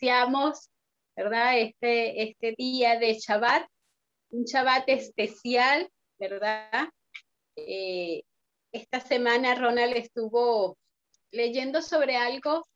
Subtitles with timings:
[0.00, 0.70] iniciamos,
[1.14, 1.58] ¿verdad?
[1.58, 3.68] Este, este día de Shabbat,
[4.30, 6.88] un Shabbat especial, ¿verdad?
[7.56, 8.22] Eh,
[8.72, 10.78] esta semana Ronald estuvo
[11.32, 12.66] leyendo sobre algo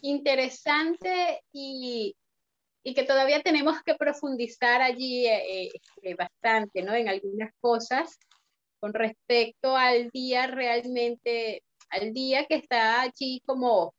[0.00, 2.16] interesante y,
[2.82, 5.70] y que todavía tenemos que profundizar allí eh,
[6.02, 6.94] eh, bastante, ¿no?
[6.94, 8.18] En algunas cosas
[8.78, 13.92] con respecto al día realmente, al día que está allí como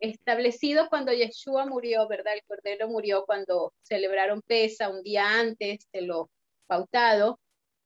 [0.00, 2.34] establecido cuando Yeshua murió, ¿verdad?
[2.34, 6.30] El Cordero murió cuando celebraron Pesa un día antes de lo
[6.66, 7.40] pautado.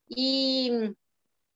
[0.08, 0.72] Y,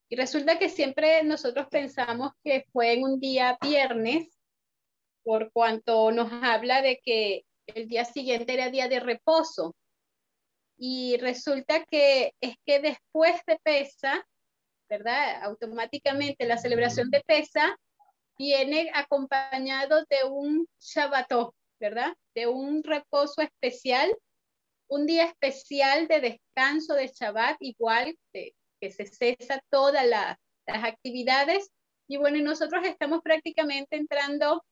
[0.09, 4.29] y resulta que siempre nosotros pensamos que fue en un día viernes,
[5.23, 9.75] por cuanto nos habla de que el día siguiente era día de reposo.
[10.77, 14.25] Y resulta que es que después de Pesa,
[14.89, 15.43] ¿verdad?
[15.43, 17.77] Automáticamente la celebración de Pesa
[18.37, 22.13] viene acompañado de un Shabbató, ¿verdad?
[22.33, 24.15] De un reposo especial,
[24.87, 31.71] un día especial de descanso de Shabbat, igual que, se cesa todas las actividades.
[32.07, 34.63] Y bueno, nosotros estamos prácticamente entrando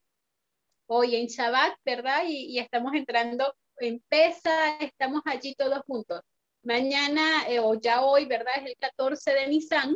[0.85, 2.23] hoy en Shabbat, ¿verdad?
[2.27, 6.21] Y, estamos entrando en Pesa, estamos allí todos juntos.
[6.61, 8.53] Mañana eh, o ya hoy, ¿verdad?
[8.57, 9.95] Es el 14 de Nisan,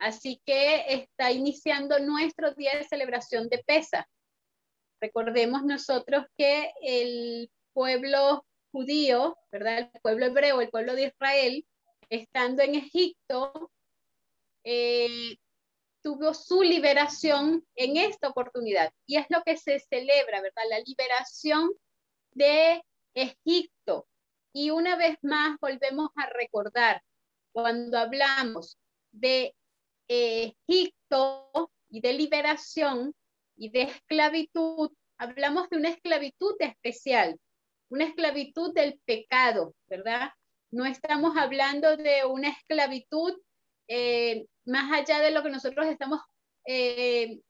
[0.00, 4.08] así que está iniciando nuestro día de celebración de Pesa.
[5.00, 9.90] Recordemos nosotros que el pueblo judío, ¿verdad?
[9.92, 11.66] El pueblo hebreo, el pueblo de Israel,
[12.08, 13.70] estando en Egipto,
[14.64, 15.36] eh,
[16.02, 18.92] tuvo su liberación en esta oportunidad.
[19.06, 20.62] Y es lo que se celebra, ¿verdad?
[20.68, 21.70] La liberación
[22.32, 22.82] de
[23.14, 24.06] Egipto.
[24.52, 27.02] Y una vez más volvemos a recordar,
[27.52, 28.78] cuando hablamos
[29.12, 29.54] de
[30.12, 33.14] Egipto y de liberación
[33.56, 37.38] y de esclavitud, hablamos de una esclavitud especial,
[37.90, 40.30] una esclavitud del pecado, ¿verdad?
[40.72, 43.34] No estamos hablando de una esclavitud
[43.86, 46.20] eh, más allá de lo que nosotros estamos,
[46.66, 47.40] eh,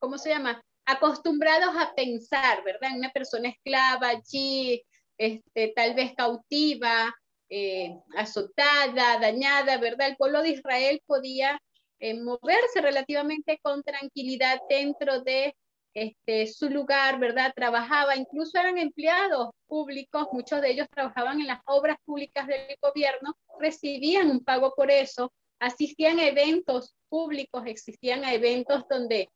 [0.00, 0.60] ¿cómo se llama?
[0.84, 2.96] Acostumbrados a pensar, ¿verdad?
[2.96, 4.84] Una persona esclava allí,
[5.16, 7.14] este, tal vez cautiva,
[7.50, 10.08] eh, azotada, dañada, ¿verdad?
[10.08, 11.60] El pueblo de Israel podía
[12.00, 15.54] moverse relativamente con tranquilidad dentro de
[15.94, 17.52] este, su lugar, ¿verdad?
[17.54, 23.36] Trabajaba, incluso eran empleados públicos, muchos de ellos trabajaban en las obras públicas del gobierno,
[23.58, 29.28] recibían un pago por eso, asistían a eventos públicos, existían eventos donde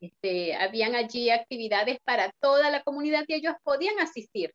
[0.00, 4.52] este, habían allí actividades para toda la comunidad y ellos podían asistir.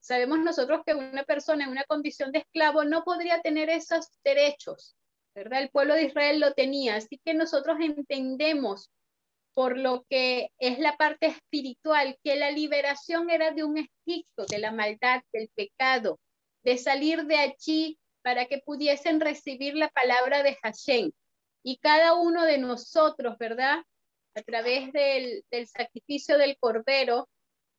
[0.00, 4.96] Sabemos nosotros que una persona en una condición de esclavo no podría tener esos derechos,
[5.38, 5.62] ¿verdad?
[5.62, 8.90] El pueblo de Israel lo tenía, así que nosotros entendemos
[9.54, 14.58] por lo que es la parte espiritual, que la liberación era de un Egipto, de
[14.58, 16.18] la maldad, del pecado,
[16.62, 21.10] de salir de allí para que pudiesen recibir la palabra de Hashem.
[21.62, 23.82] Y cada uno de nosotros, ¿verdad?
[24.34, 27.28] A través del, sacrificio del Cordero,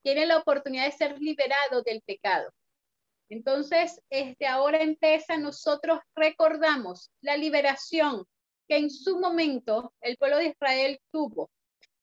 [0.01, 2.51] tiene la oportunidad de ser liberado del pecado.
[3.29, 8.25] Entonces, desde ahora empieza, nosotros recordamos la liberación
[8.67, 11.49] que en su momento el pueblo de Israel tuvo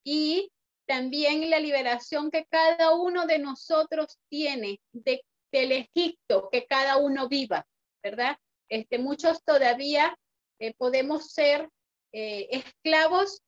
[0.05, 0.51] y
[0.87, 7.29] también la liberación que cada uno de nosotros tiene de, del Egipto que cada uno
[7.29, 7.67] viva.
[8.07, 8.37] ¿verdad?
[8.69, 10.17] Este, muchos todavía
[10.61, 11.69] eh, podemos ser
[12.13, 13.43] eh, esclavos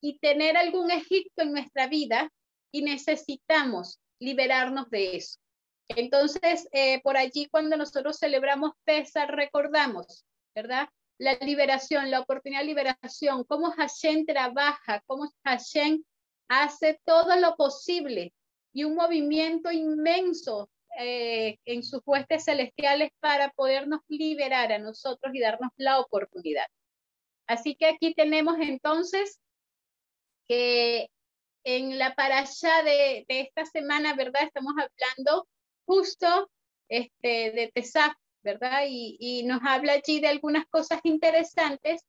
[0.00, 2.30] y tener algún Egipto en nuestra vida
[2.72, 5.41] y necesitamos liberarnos de eso.
[5.96, 10.24] Entonces, eh, por allí cuando nosotros celebramos Pesar, recordamos,
[10.54, 10.88] ¿verdad?
[11.18, 16.02] La liberación, la oportunidad de liberación, cómo Hashem trabaja, cómo Hashem
[16.48, 18.32] hace todo lo posible
[18.72, 25.40] y un movimiento inmenso eh, en sus huestes celestiales para podernos liberar a nosotros y
[25.40, 26.66] darnos la oportunidad.
[27.46, 29.40] Así que aquí tenemos entonces
[30.48, 31.08] que
[31.64, 34.42] en la parasha de esta semana, ¿verdad?
[34.42, 35.46] Estamos hablando
[35.92, 36.50] justo
[36.88, 38.84] este, de Tesaf, ¿verdad?
[38.88, 42.06] Y, y nos habla allí de algunas cosas interesantes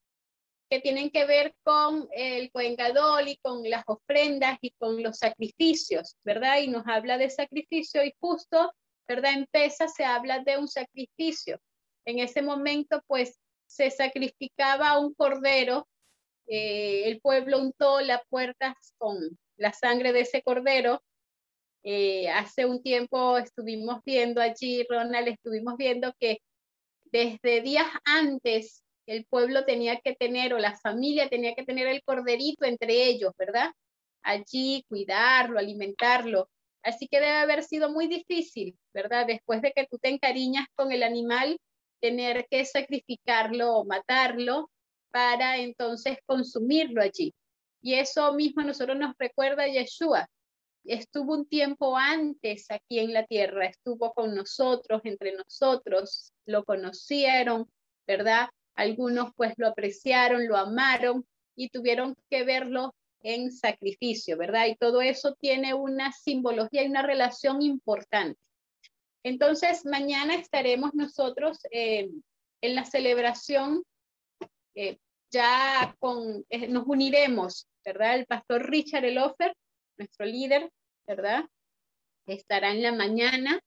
[0.69, 6.15] que tienen que ver con el Coengadol y con las ofrendas y con los sacrificios,
[6.23, 6.59] ¿verdad?
[6.59, 8.73] Y nos habla de sacrificio y justo,
[9.05, 9.33] ¿verdad?
[9.33, 11.59] En Pesa se habla de un sacrificio.
[12.05, 13.37] En ese momento, pues,
[13.67, 15.89] se sacrificaba un cordero,
[16.47, 19.17] eh, el pueblo untó las puertas con
[19.57, 21.03] la sangre de ese cordero.
[21.83, 26.39] Eh, hace un tiempo estuvimos viendo allí, Ronald, estuvimos viendo que
[27.05, 32.01] desde días antes el pueblo tenía que tener o la familia tenía que tener el
[32.03, 33.71] corderito entre ellos, ¿verdad?
[34.23, 36.49] allí, cuidarlo, alimentarlo.
[36.81, 39.27] Así que debe haber sido muy difícil, ¿verdad?
[39.27, 41.57] Después de que tú te encariñas con el animal,
[42.01, 44.69] tener que sacrificarlo o matarlo
[45.11, 47.33] para entonces consumirlo allí.
[47.81, 50.27] Y eso mismo a nosotros nos recuerda Yeshua.
[50.85, 57.69] Estuvo un tiempo antes aquí en la tierra, estuvo con nosotros, entre nosotros, lo conocieron,
[58.05, 58.49] ¿verdad?
[58.75, 61.25] Algunos pues lo apreciaron, lo amaron
[61.55, 64.67] y tuvieron que verlo en sacrificio, ¿verdad?
[64.67, 68.39] Y todo eso tiene una simbología y una relación importante.
[69.23, 72.09] Entonces, mañana estaremos nosotros eh,
[72.61, 73.83] en la celebración,
[74.75, 74.97] eh,
[75.31, 78.15] ya con, eh, nos uniremos, ¿verdad?
[78.15, 79.55] El pastor Richard Elofer,
[79.97, 80.69] nuestro líder,
[81.07, 81.45] ¿verdad?
[82.25, 83.59] Estará en la mañana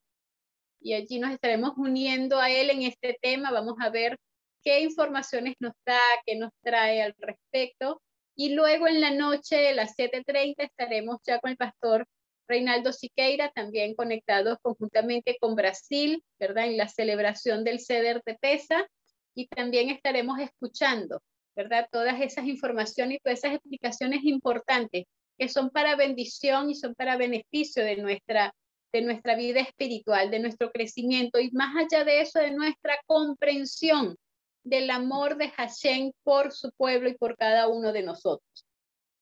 [0.81, 3.51] y allí nos estaremos uniendo a él en este tema.
[3.51, 4.19] Vamos a ver
[4.63, 8.01] qué informaciones nos da, qué nos trae al respecto.
[8.37, 12.07] Y luego en la noche, a las 7.30, estaremos ya con el pastor
[12.49, 16.67] Reinaldo Siqueira, también conectados conjuntamente con Brasil, ¿verdad?
[16.67, 18.87] En la celebración del CEDER de PESA.
[19.35, 21.21] Y también estaremos escuchando,
[21.55, 21.89] ¿verdad?
[21.91, 25.05] Todas esas informaciones y todas esas explicaciones importantes
[25.39, 28.55] que son para bendición y son para beneficio de nuestra,
[28.93, 34.17] de nuestra vida espiritual, de nuestro crecimiento y más allá de eso, de nuestra comprensión
[34.65, 38.67] del amor de Hashem por su pueblo y por cada uno de nosotros.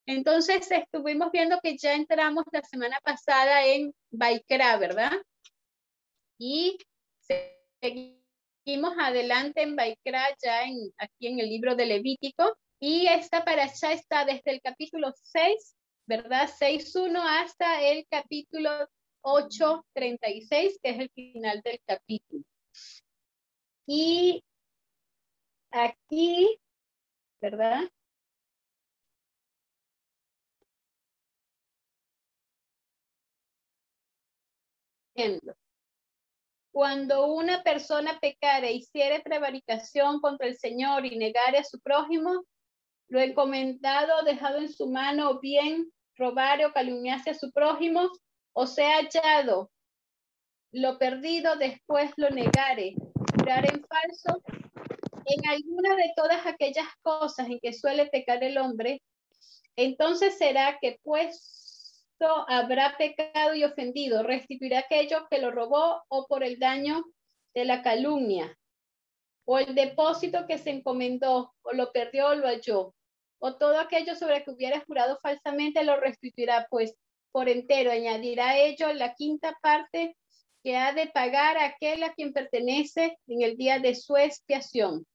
[0.07, 5.13] Entonces estuvimos viendo que ya entramos la semana pasada en Baikra, ¿verdad?
[6.39, 6.77] Y
[7.81, 12.57] seguimos adelante en Baikra ya en, aquí en el libro de Levítico.
[12.81, 15.75] Y esta para allá está desde el capítulo 6,
[16.07, 16.49] ¿verdad?
[16.49, 18.71] 6.1 hasta el capítulo
[19.23, 22.45] 8.36, que es el final del capítulo.
[23.87, 24.43] Y
[25.71, 26.59] aquí,
[27.41, 27.91] ¿verdad?
[36.73, 42.45] Cuando una persona pecare, hiciere prevaricación contra el Señor y negare a su prójimo,
[43.09, 48.11] lo encomendado dejado en su mano, bien robare o calumniase a su prójimo,
[48.53, 49.71] o sea hallado.
[50.73, 52.97] Lo perdido, después lo negare,
[53.37, 54.43] jurar en falso,
[55.27, 59.03] en alguna de todas aquellas cosas en que suele pecar el hombre,
[59.77, 61.63] entonces será que pues
[62.49, 67.05] habrá pecado y ofendido, restituirá aquello que lo robó o por el daño
[67.55, 68.57] de la calumnia,
[69.45, 72.95] o el depósito que se encomendó, o lo perdió o lo halló,
[73.39, 76.95] o todo aquello sobre que hubiera jurado falsamente lo restituirá, pues
[77.33, 80.17] por entero añadirá a ello la quinta parte
[80.63, 85.07] que ha de pagar aquel a quien pertenece en el día de su expiación.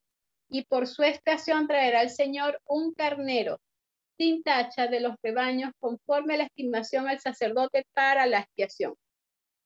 [0.48, 3.60] Y por su expiación traerá al Señor un carnero
[4.18, 8.96] sin tacha de los rebaños conforme a la estimación al sacerdote para la expiación.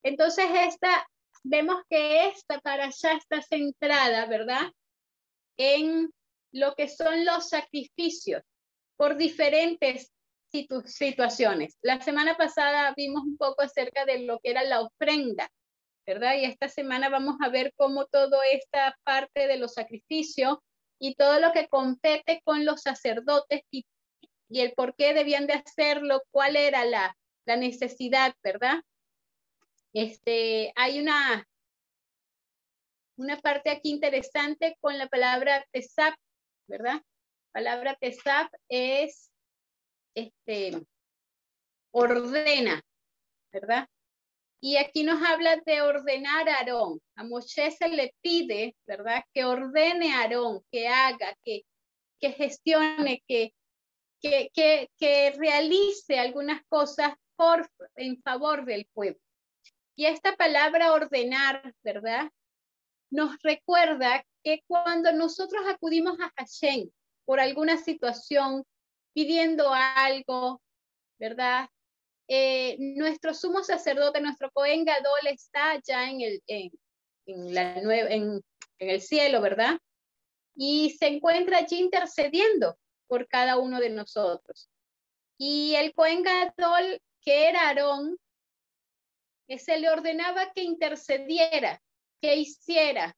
[0.03, 1.07] Entonces, esta,
[1.44, 4.72] vemos que esta para allá está centrada, ¿verdad?
[5.57, 6.13] En
[6.53, 8.41] lo que son los sacrificios
[8.95, 10.12] por diferentes
[10.51, 11.77] situaciones.
[11.81, 15.50] La semana pasada vimos un poco acerca de lo que era la ofrenda,
[16.05, 16.36] ¿verdad?
[16.36, 20.60] Y esta semana vamos a ver cómo toda esta parte de los sacrificios
[21.00, 23.86] y todo lo que compete con los sacerdotes y
[24.53, 28.83] y el por qué debían de hacerlo, cuál era la, la necesidad, ¿verdad?
[29.93, 31.48] Este, hay una,
[33.17, 36.13] una parte aquí interesante con la palabra tesap,
[36.67, 37.01] ¿verdad?
[37.53, 39.32] palabra tesap es
[40.15, 40.86] este,
[41.91, 42.82] ordena,
[43.51, 43.88] ¿verdad?
[44.60, 47.00] Y aquí nos habla de ordenar a Aarón.
[47.15, 49.24] A Moshe se le pide, ¿verdad?
[49.34, 51.63] Que ordene a Aarón, que haga, que,
[52.20, 53.53] que gestione, que,
[54.22, 59.20] que, realice algunas cosas por, en favor del pueblo.
[59.96, 62.32] Y esta palabra ordenar, ¿verdad?
[63.12, 66.89] Nos recuerda que cuando nosotros acudimos a Hashem
[67.25, 68.63] por alguna situación,
[69.13, 70.62] pidiendo algo,
[71.17, 71.69] ¿verdad?
[72.27, 76.71] Eh, nuestro sumo sacerdote, nuestro Cohen Gadol está ya en el, en,
[77.25, 78.41] en,
[78.79, 79.77] el cielo, ¿verdad?
[80.55, 84.69] Y se encuentra allí intercediendo por cada uno de nosotros.
[85.38, 88.17] Y el Cohen Gadol, que era Aarón,
[89.57, 91.81] se le ordenaba que intercediera,
[92.21, 93.15] que hiciera,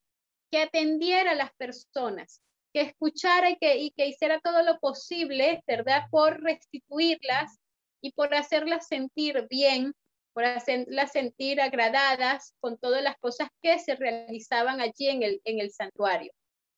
[0.51, 2.41] que atendiera a las personas,
[2.73, 7.57] que escuchara y que, y que hiciera todo lo posible, ¿verdad?, por restituirlas
[8.01, 9.93] y por hacerlas sentir bien,
[10.33, 15.59] por hacerlas sentir agradadas con todas las cosas que se realizaban allí en el, en
[15.59, 16.31] el santuario.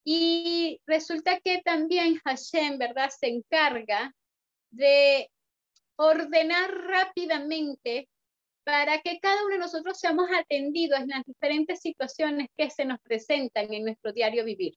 [0.04, 4.14] Y resulta que también Hashem, ¿verdad?, se encarga
[4.70, 5.30] de
[5.96, 8.08] ordenar rápidamente
[8.68, 13.00] para que cada uno de nosotros seamos atendidos en las diferentes situaciones que se nos
[13.00, 14.74] presentan en nuestro diario vivir,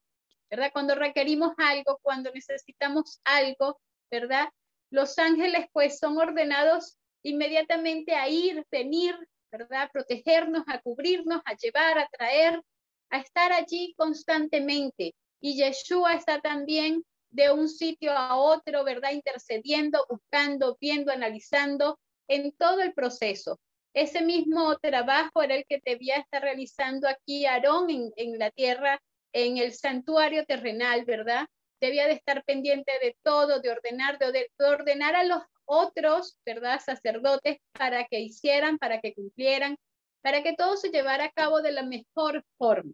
[0.50, 0.70] ¿verdad?
[0.72, 4.48] Cuando requerimos algo, cuando necesitamos algo, ¿verdad?
[4.92, 9.14] Los ángeles pues son ordenados inmediatamente a ir, venir,
[9.52, 9.82] ¿verdad?
[9.82, 12.62] A protegernos, a cubrirnos, a llevar, a traer,
[13.10, 15.16] a estar allí constantemente.
[15.42, 19.12] Y Yeshua está también de un sitio a otro, ¿verdad?
[19.12, 23.60] Intercediendo, buscando, viendo, analizando en todo el proceso.
[23.94, 29.02] Ese mismo trabajo era el que debía estar realizando aquí Aarón en, la tierra,
[29.34, 31.48] en el santuario terrenal, ¿verdad?
[31.82, 36.80] Debía de estar pendiente de todo, de ordenar, de, ordenar a los otros, ¿verdad?
[36.80, 39.78] Sacerdotes para que hicieran, para que cumplieran,
[40.22, 42.94] para que todo se llevara a cabo de la mejor forma.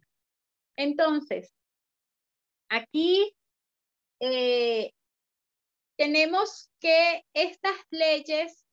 [0.75, 1.53] Entonces,
[2.69, 3.35] aquí
[4.19, 4.93] eh,
[5.95, 8.66] tenemos que estas leyes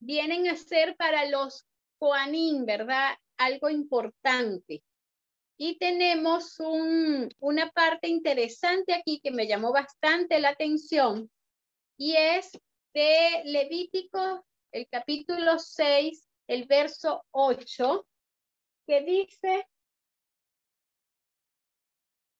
[0.00, 1.66] vienen a ser para los
[1.98, 3.16] Juanín, ¿verdad?
[3.36, 4.82] Algo importante.
[5.56, 11.30] Y tenemos un, una parte interesante aquí que me llamó bastante la atención
[11.96, 12.52] y es
[12.94, 18.06] de Levítico, el capítulo 6, el verso 8,
[18.86, 19.66] que dice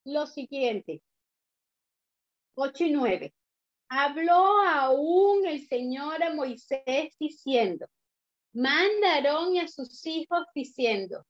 [0.05, 1.03] lo siguiente,
[2.55, 3.35] 8 y 9.
[3.89, 7.87] Habló aún el Señor a Moisés diciendo,
[8.53, 11.25] mandaron a sus hijos diciendo,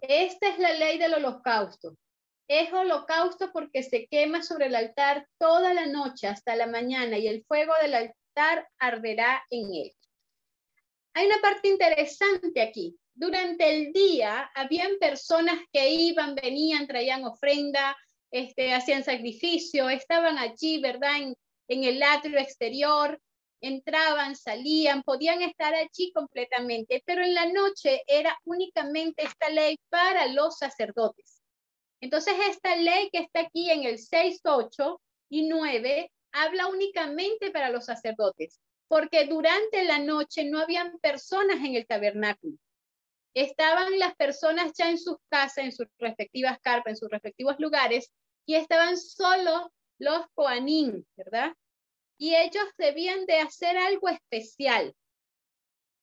[0.00, 1.96] esta es la ley del holocausto.
[2.46, 7.26] Es holocausto porque se quema sobre el altar toda la noche hasta la mañana y
[7.26, 9.92] el fuego del altar arderá en él.
[11.14, 12.96] Hay una parte interesante aquí.
[13.14, 17.96] Durante el día habían personas que iban, venían, traían ofrenda,
[18.30, 21.32] este, hacían sacrificio, estaban allí, ¿verdad?
[21.68, 23.20] En el atrio exterior,
[23.60, 30.26] entraban, salían, podían estar allí completamente, pero en la noche era únicamente esta ley para
[30.26, 31.40] los sacerdotes.
[32.00, 37.70] Entonces, esta ley que está aquí en el 6, 8 y 9 habla únicamente para
[37.70, 42.58] los sacerdotes, porque durante la noche no habían personas en el tabernáculo.
[43.34, 48.12] Estaban las personas ya en sus casas, en sus respectivas carpas, en sus respectivos lugares,
[48.46, 49.72] y estaban solo
[50.04, 51.54] los Coanín, ¿verdad?
[52.18, 54.94] Y ellos debían de hacer algo especial.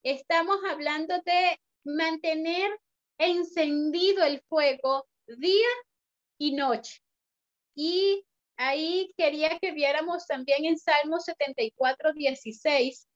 [0.03, 2.77] Estamos hablando de mantener
[3.17, 5.69] encendido el fuego día
[6.37, 7.01] y noche.
[7.75, 8.25] Y
[8.57, 13.07] ahí quería que viéramos también en Salmo 74, 16,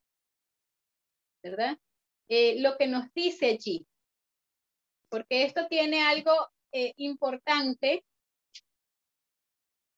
[1.44, 1.77] ¿verdad?
[2.30, 3.86] Eh, lo que nos dice allí.
[5.10, 6.32] Porque esto tiene algo
[6.72, 8.04] eh, importante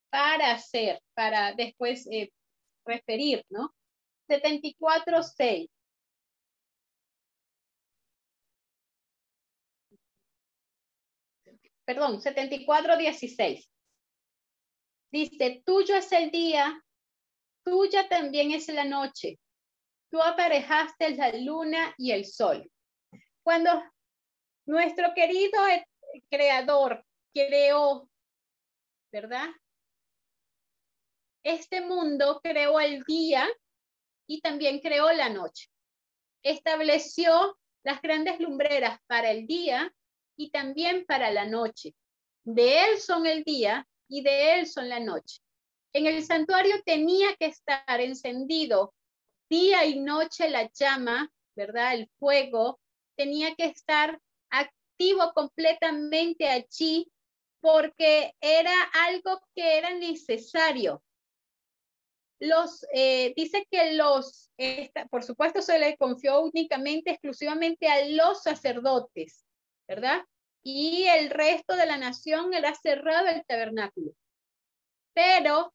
[0.09, 2.31] para hacer, para después eh,
[2.85, 3.73] referir, ¿no?
[4.29, 5.69] 74.6.
[11.85, 13.65] Perdón, 74.16.
[15.09, 16.83] Dice, tuyo es el día,
[17.63, 19.39] tuya también es la noche.
[20.11, 22.69] Tú aparejaste la luna y el sol.
[23.41, 23.81] Cuando
[24.65, 25.61] nuestro querido
[26.29, 28.09] creador creó,
[29.11, 29.49] ¿verdad?
[31.47, 33.47] Este mundo creó el día
[34.27, 35.69] y también creó la noche.
[36.43, 39.93] Estableció las grandes lumbreras para el día
[40.35, 41.95] y también para la noche.
[42.43, 45.41] De él son el día y de él son la noche.
[45.93, 48.93] En el santuario tenía que estar encendido
[49.49, 51.95] día y noche la llama, ¿verdad?
[51.95, 52.81] El fuego
[53.15, 57.09] tenía que estar activo completamente allí
[57.61, 58.73] porque era
[59.07, 61.01] algo que era necesario
[62.39, 64.51] los, eh, dice que los,
[65.09, 69.45] por supuesto, se le confió únicamente, exclusivamente a los sacerdotes,
[69.87, 70.23] ¿verdad?
[70.63, 74.11] Y el resto de la nación era cerrado el tabernáculo.
[75.13, 75.73] Pero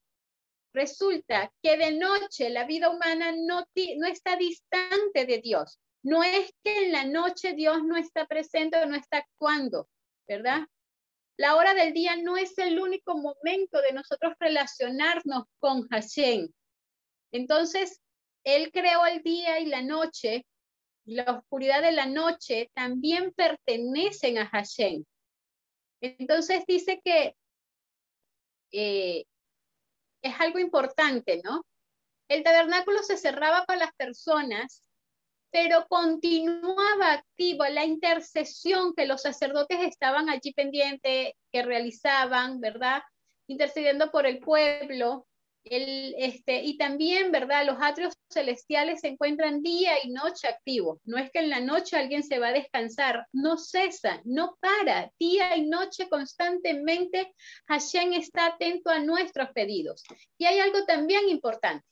[0.72, 3.66] resulta que de noche la vida humana no,
[3.96, 5.78] no está distante de Dios.
[6.02, 9.88] No es que en la noche Dios no está presente o no está actuando,
[10.28, 10.62] ¿verdad?
[11.36, 16.48] La hora del día no es el único momento de nosotros relacionarnos con Hashem.
[17.32, 18.00] Entonces,
[18.44, 20.46] Él creó el día y la noche,
[21.04, 25.04] y la oscuridad de la noche también pertenecen a Hashem.
[26.00, 27.36] Entonces dice que
[28.72, 29.24] eh,
[30.22, 31.64] es algo importante, ¿no?
[32.28, 34.82] El tabernáculo se cerraba para las personas
[35.52, 43.02] pero continuaba activa la intercesión que los sacerdotes estaban allí pendientes, que realizaban, ¿verdad?
[43.46, 45.26] Intercediendo por el pueblo,
[45.64, 47.66] El, este, y también, ¿verdad?
[47.66, 50.98] Los atrios celestiales se encuentran día y noche activos.
[51.04, 55.12] No es que en la noche alguien se va a descansar, no cesa, no para.
[55.20, 57.32] Día y noche constantemente
[57.68, 60.02] Hashem está atento a nuestros pedidos.
[60.38, 61.86] Y hay algo también importante.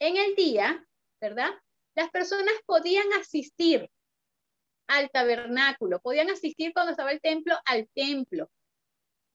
[0.00, 0.84] En el día,
[1.20, 1.50] ¿verdad?
[1.94, 3.90] Las personas podían asistir
[4.86, 8.50] al tabernáculo, podían asistir cuando estaba el templo al templo.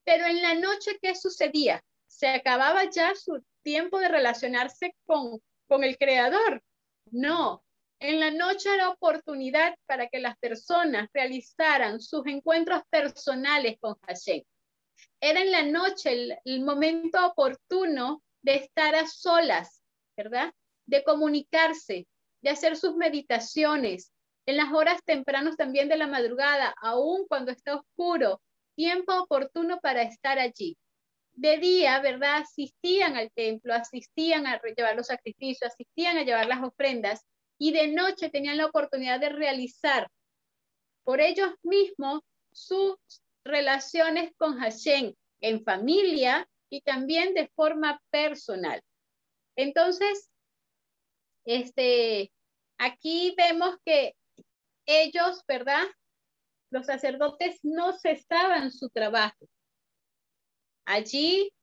[0.04, 1.84] Pero en la noche, ¿qué sucedía?
[2.08, 6.64] Se acababa ya su tiempo de relacionarse con, con el creador.
[7.12, 7.64] No,
[8.00, 14.44] en la noche era oportunidad para que las personas realizaran sus encuentros personales con Hashem.
[15.22, 19.82] Era en la noche el, el, momento oportuno de estar a solas,
[20.16, 20.54] ¿verdad?
[20.86, 22.08] De comunicarse,
[22.42, 24.12] de hacer sus meditaciones,
[24.46, 28.42] en las horas tempranas también de la madrugada, aún cuando está oscuro,
[28.76, 30.78] tiempo oportuno para estar allí
[31.40, 32.42] de día, ¿verdad?
[32.42, 37.26] Asistían al templo, asistían a llevar los sacrificios, asistían a llevar las ofrendas
[37.58, 40.10] y de noche tenían la oportunidad de realizar
[41.04, 42.98] por ellos mismos sus
[43.46, 48.82] relaciones con Hashem en familia y también de forma personal.
[49.56, 50.30] Entonces,
[51.46, 52.32] este,
[52.78, 54.16] aquí vemos que
[54.86, 55.86] ellos, ¿verdad?
[56.72, 59.48] Los sacerdotes no cesaban su trabajo
[60.90, 61.54] Allí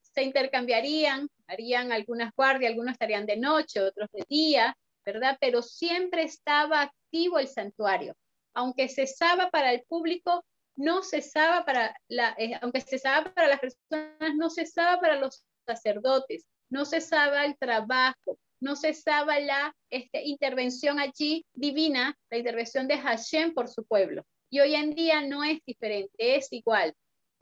[0.00, 4.76] se intercambiarían, harían algunas guardias, algunos estarían de noche, otros de día,
[5.06, 5.38] ¿verdad?
[5.40, 8.16] Pero siempre estaba activo el santuario.
[8.52, 14.34] Aunque cesaba para el público, no cesaba para la, eh, aunque cesaba para las personas,
[14.34, 21.46] no cesaba para los sacerdotes, no cesaba el trabajo, no cesaba la este, intervención allí
[21.52, 24.24] divina, la intervención de Hashem por su pueblo.
[24.50, 26.94] Y hoy en día no es diferente, es igual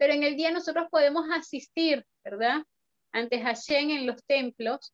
[0.02, 2.64] pero en el día nosotros podemos asistir, ¿verdad?
[3.12, 4.92] Ante Hashem en los templos.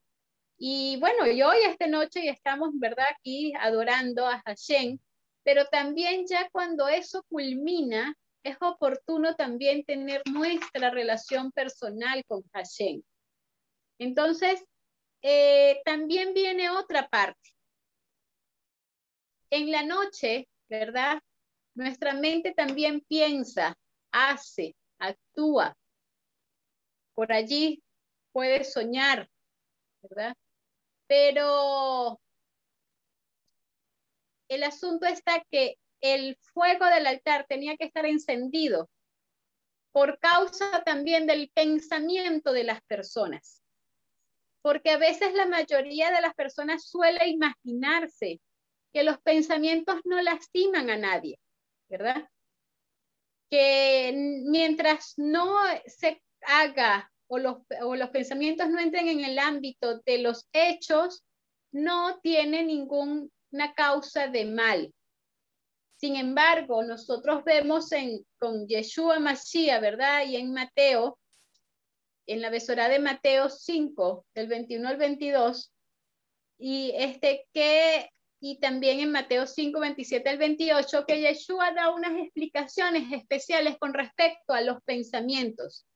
[0.58, 3.06] Y bueno, y hoy esta noche estamos, ¿verdad?
[3.18, 4.98] Aquí adorando a Hashem,
[5.44, 13.00] pero también ya cuando eso culmina, es oportuno también tener nuestra relación personal con Hashem.
[13.98, 14.62] Entonces,
[15.22, 17.50] eh, también viene otra parte.
[19.50, 21.20] En la noche, ¿verdad?
[21.74, 23.76] Nuestra mente también piensa,
[24.12, 25.76] hace, actúa.
[27.14, 27.82] Por allí
[28.32, 29.28] puede soñar,
[30.02, 30.34] ¿verdad?
[31.06, 32.20] Pero
[34.48, 38.88] el asunto está que el fuego del altar tenía que estar encendido
[39.92, 43.57] por causa también del pensamiento de las personas.
[44.68, 48.38] Porque a veces la mayoría de las personas suele imaginarse
[48.92, 51.38] que los pensamientos no lastiman a nadie,
[51.88, 52.28] ¿verdad?
[53.50, 54.12] que
[54.44, 60.46] mientras no se haga o los, los pensamientos no entren en el ámbito de los
[60.52, 61.24] hechos,
[61.72, 63.30] no tiene ninguna
[63.74, 64.92] causa de mal.
[65.96, 70.26] Sin embargo, nosotros vemos en, con Yeshua Mashiach, ¿verdad?
[70.26, 71.18] Y en Mateo,
[72.28, 75.72] en la besora de Mateo 5, del 21 al 22,
[76.58, 78.10] y este que
[78.40, 83.92] y también en Mateo 5, 27 al 28, que Yeshua da unas explicaciones especiales con
[83.92, 85.86] respecto a los pensamientos,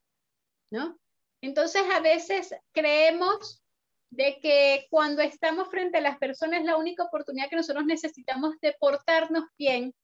[0.71, 0.99] ¿no?
[1.41, 3.63] Entonces, a veces creemos
[4.11, 8.75] de que cuando estamos frente a las personas, la única oportunidad que nosotros necesitamos de
[8.79, 9.95] portarnos bien,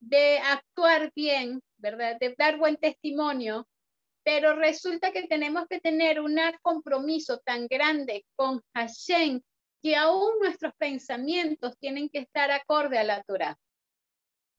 [0.00, 2.16] de actuar bien, ¿verdad?
[2.18, 3.68] De dar buen testimonio,
[4.24, 9.40] pero resulta que tenemos que tener un compromiso tan grande con Hashem
[9.82, 13.56] que aún nuestros pensamientos tienen que estar acorde a la Torah.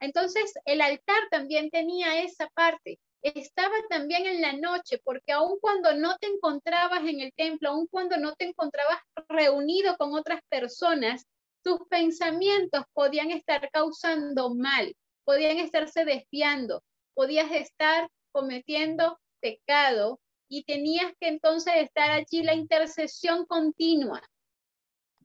[0.01, 2.99] Entonces, el altar también tenía esa parte.
[3.21, 7.87] Estaba también en la noche, porque aun cuando no te encontrabas en el templo, aun
[7.87, 8.99] cuando no te encontrabas
[9.29, 11.25] reunido con otras personas,
[11.63, 21.13] tus pensamientos podían estar causando mal, podían estarse desviando, podías estar cometiendo pecado y tenías
[21.19, 24.23] que entonces estar allí la intercesión continua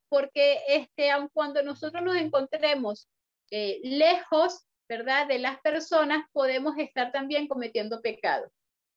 [0.08, 3.08] porque este, aun cuando nosotros nos encontremos
[3.50, 5.26] eh, lejos, ¿verdad?
[5.28, 8.50] De las personas, podemos estar también cometiendo pecado.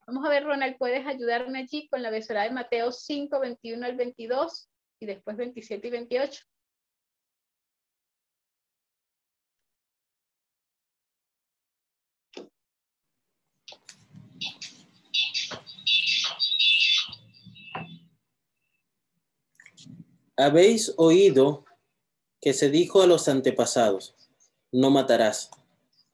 [0.07, 3.95] Vamos a ver, Ronald, ¿puedes ayudarme allí con la besora de Mateo 5, 21 al
[3.95, 6.41] 22 y después 27 y 28?
[20.41, 21.65] Habéis oído
[22.41, 24.15] que se dijo a los antepasados,
[24.71, 25.51] no matarás,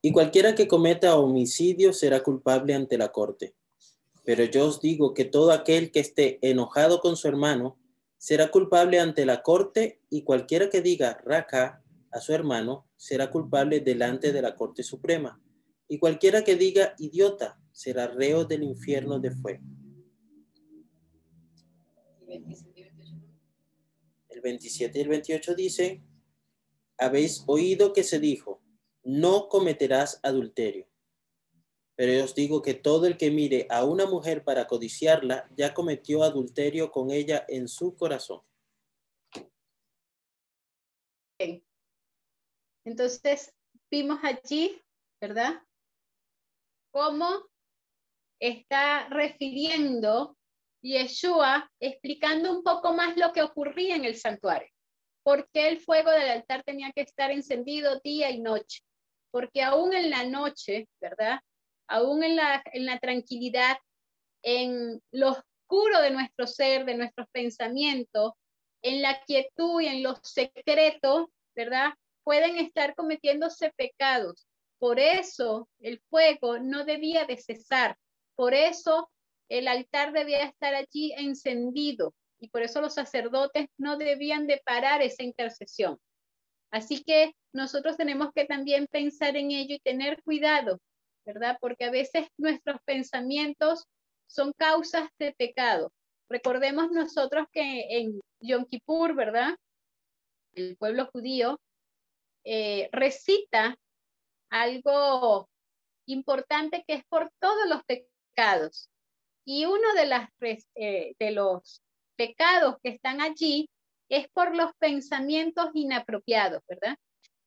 [0.01, 3.55] y cualquiera que cometa homicidio será culpable ante la corte.
[4.25, 7.77] Pero yo os digo que todo aquel que esté enojado con su hermano
[8.17, 13.79] será culpable ante la corte y cualquiera que diga Raka a su hermano será culpable
[13.79, 15.41] delante de la Corte Suprema.
[15.87, 19.63] Y cualquiera que diga idiota será reo del infierno de fuego.
[24.47, 26.01] El 27 y el 28 dice,
[26.97, 28.61] habéis oído que se dijo,
[29.03, 30.87] no cometerás adulterio.
[31.95, 36.23] Pero os digo que todo el que mire a una mujer para codiciarla ya cometió
[36.23, 38.41] adulterio con ella en su corazón.
[42.85, 43.53] Entonces,
[43.91, 44.81] vimos allí,
[45.19, 45.61] ¿verdad?
[46.91, 47.49] Cómo
[48.39, 50.36] está refiriendo
[50.87, 54.69] Yeshua explicando un poco más lo que ocurría en el santuario.
[55.23, 58.81] ¿Por qué el fuego del altar tenía que estar encendido día y noche?
[59.29, 61.41] Porque aún en la noche, ¿verdad?
[61.89, 63.77] Aún en la, en la tranquilidad,
[64.41, 68.33] en lo oscuro de nuestro ser, de nuestros pensamientos,
[68.81, 71.93] en la quietud y en los secretos, ¿verdad?
[72.23, 74.47] Pueden estar cometiéndose pecados.
[74.79, 77.97] Por eso el fuego no debía de cesar.
[78.35, 79.09] Por eso
[79.49, 85.01] el altar debía estar allí encendido y por eso los sacerdotes no debían de parar
[85.01, 85.99] esa intercesión.
[86.71, 90.79] Así que nosotros tenemos que también pensar en ello y tener cuidado,
[91.25, 91.57] ¿verdad?
[91.59, 93.85] Porque a veces nuestros pensamientos
[94.27, 95.91] son causas de pecado.
[96.29, 99.55] Recordemos nosotros que en Yom Kippur, ¿verdad?
[100.53, 101.59] El pueblo judío
[102.43, 103.77] eh, recita
[104.49, 105.49] algo
[106.05, 108.89] importante que es por todos los pecados.
[109.49, 109.87] Y uno
[110.75, 111.81] eh, de los
[112.17, 113.69] pecados que están allí
[114.09, 116.97] es por los pensamientos inapropiados, ¿verdad?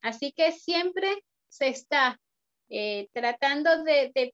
[0.00, 2.18] Así que siempre se está
[2.70, 4.32] eh, tratando de,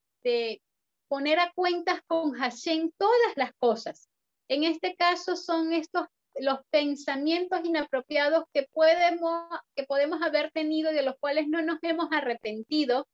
[1.08, 4.08] poner a cuentas con Hashem todas las cosas.
[4.48, 6.06] En este caso son estos
[6.38, 9.42] los pensamientos inapropiados que podemos,
[9.74, 13.08] que podemos haber tenido y de los cuales no nos hemos arrepentido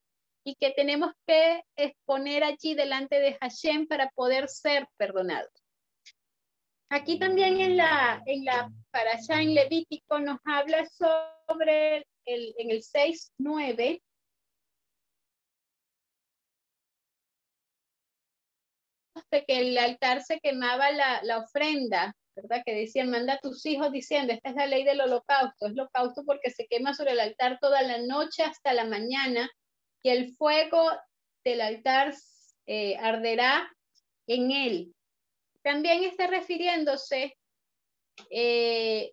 [0.44, 5.52] y que tenemos que exponer allí delante de Hashem para poder ser perdonados.
[6.90, 12.70] Aquí también en la, en la para allá en Levítico nos habla sobre el, en
[12.70, 14.02] el 6.9
[19.30, 22.62] de que el altar se quemaba la, la ofrenda, ¿verdad?
[22.66, 26.24] Que decían, manda a tus hijos diciendo, esta es la ley del holocausto, es holocausto
[26.26, 29.50] porque se quema sobre el altar toda la noche hasta la mañana
[30.02, 30.90] y el fuego
[31.44, 32.14] del altar
[32.66, 33.72] eh, arderá
[34.26, 34.94] en él.
[35.62, 37.36] También está refiriéndose
[38.30, 39.12] eh,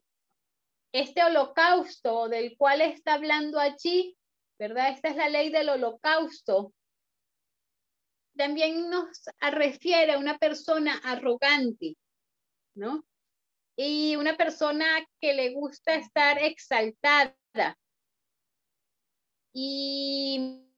[0.91, 4.17] este holocausto del cual está hablando allí,
[4.58, 4.89] ¿verdad?
[4.89, 6.73] Esta es la ley del holocausto.
[8.36, 9.08] También nos
[9.52, 11.95] refiere a una persona arrogante,
[12.75, 13.06] ¿no?
[13.75, 17.78] Y una persona que le gusta estar exaltada.
[19.54, 20.69] Y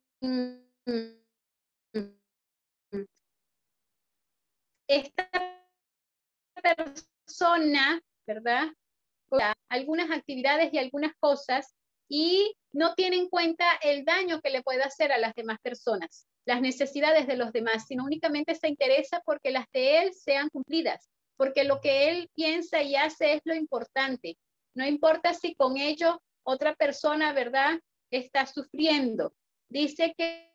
[4.88, 5.30] esta
[7.26, 8.68] persona, ¿verdad?
[9.70, 11.74] Algunas actividades y algunas cosas
[12.10, 16.28] y no tiene en cuenta el daño que le puede hacer a las demás personas,
[16.46, 21.10] las necesidades de los demás, sino únicamente se interesa porque las de él sean cumplidas,
[21.38, 24.38] porque lo que él piensa y hace es lo importante.
[24.76, 27.80] No importa si con ello otra persona, ¿verdad?,
[28.12, 29.34] está sufriendo
[29.72, 30.52] dice que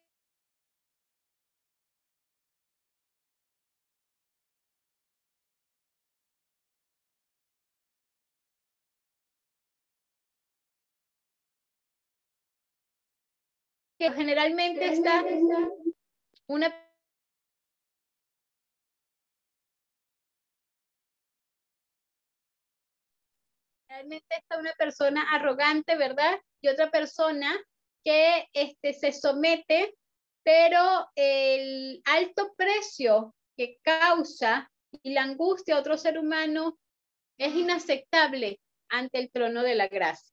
[13.98, 15.24] que generalmente está
[16.46, 16.70] una
[23.88, 26.38] generalmente está una persona arrogante, ¿verdad?
[26.60, 27.56] Y otra persona
[28.06, 29.92] que este, se somete,
[30.44, 34.70] pero el alto precio que causa
[35.02, 36.78] y la angustia a otro ser humano
[37.36, 40.32] es inaceptable ante el trono de la gracia.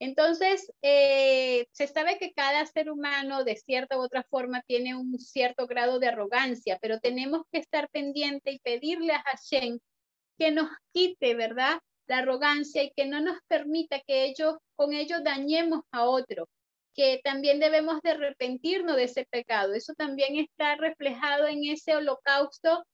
[0.00, 5.20] Entonces, eh, se sabe que cada ser humano de cierta u otra forma tiene un
[5.20, 9.78] cierto grado de arrogancia, pero tenemos que estar pendiente y pedirle a Hashem
[10.36, 11.78] que nos quite, ¿verdad?
[12.08, 16.48] La arrogancia y que no nos permita que ellos, con ello dañemos a otro
[16.94, 19.74] que también debemos de arrepentirnos de ese pecado.
[19.74, 22.84] Eso también está reflejado en ese holocausto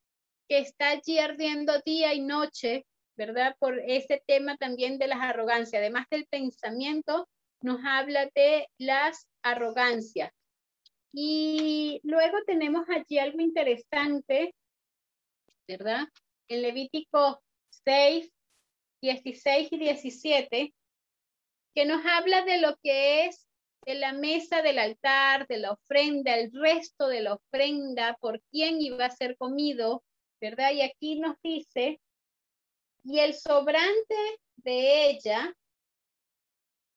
[0.49, 3.57] que está allí ardiendo día y noche, ¿verdad?
[3.59, 5.81] Por ese tema también de las arrogancias.
[5.81, 7.29] Además del pensamiento,
[7.61, 10.33] nos habla de las arrogancias.
[11.13, 14.55] Y luego tenemos allí algo interesante,
[15.67, 16.07] ¿verdad?
[16.49, 17.43] En Levítico
[17.85, 18.31] 6,
[19.03, 20.75] 16 y 17,
[21.75, 23.48] que nos habla de lo que es
[23.85, 28.81] de la mesa del altar, de la ofrenda, el resto de la ofrenda, por quién
[28.81, 30.05] iba a ser comido,
[30.41, 30.73] ¿verdad?
[30.73, 32.01] Y aquí nos dice,
[33.05, 34.15] y el sobrante
[34.57, 35.55] de ella,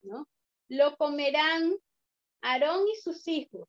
[0.02, 0.28] ¿no?
[0.68, 1.76] Lo comerán
[2.42, 3.68] Aarón y sus hijos,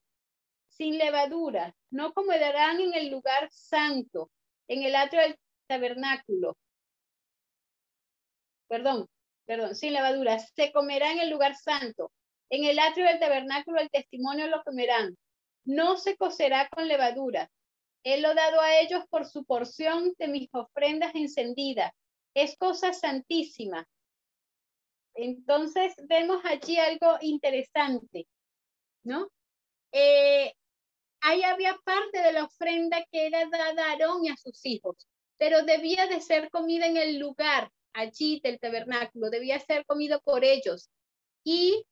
[0.68, 4.30] sin levadura, no comerán en el lugar santo,
[4.66, 6.56] en el atrio del tabernáculo.
[8.68, 9.06] Perdón,
[9.44, 12.10] perdón, sin levadura, se comerá en el lugar santo.
[12.52, 15.16] En el atrio del tabernáculo el testimonio lo comerán.
[15.64, 17.50] No se cocerá con levadura.
[18.04, 21.92] Él lo dado a ellos por su porción de mis ofrendas encendidas.
[22.34, 23.88] Es cosa santísima.
[25.14, 28.26] Entonces vemos allí algo interesante,
[29.02, 29.30] ¿no?
[29.90, 30.52] Eh,
[31.22, 35.08] ahí había parte de la ofrenda que era dada a Aarón y a sus hijos,
[35.38, 40.44] pero debía de ser comida en el lugar allí del tabernáculo, debía ser comido por
[40.44, 40.90] ellos.
[41.44, 41.86] Y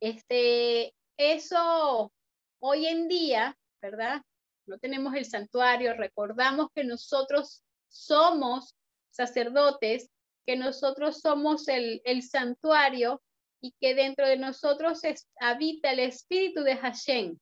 [0.00, 2.12] este, eso
[2.60, 4.22] hoy en día, ¿verdad?
[4.66, 8.74] No tenemos el santuario, recordamos que nosotros somos
[9.10, 10.10] sacerdotes,
[10.46, 13.22] que nosotros somos el, el santuario
[13.60, 15.00] y que dentro de nosotros
[15.40, 17.38] habita el espíritu de Hashem.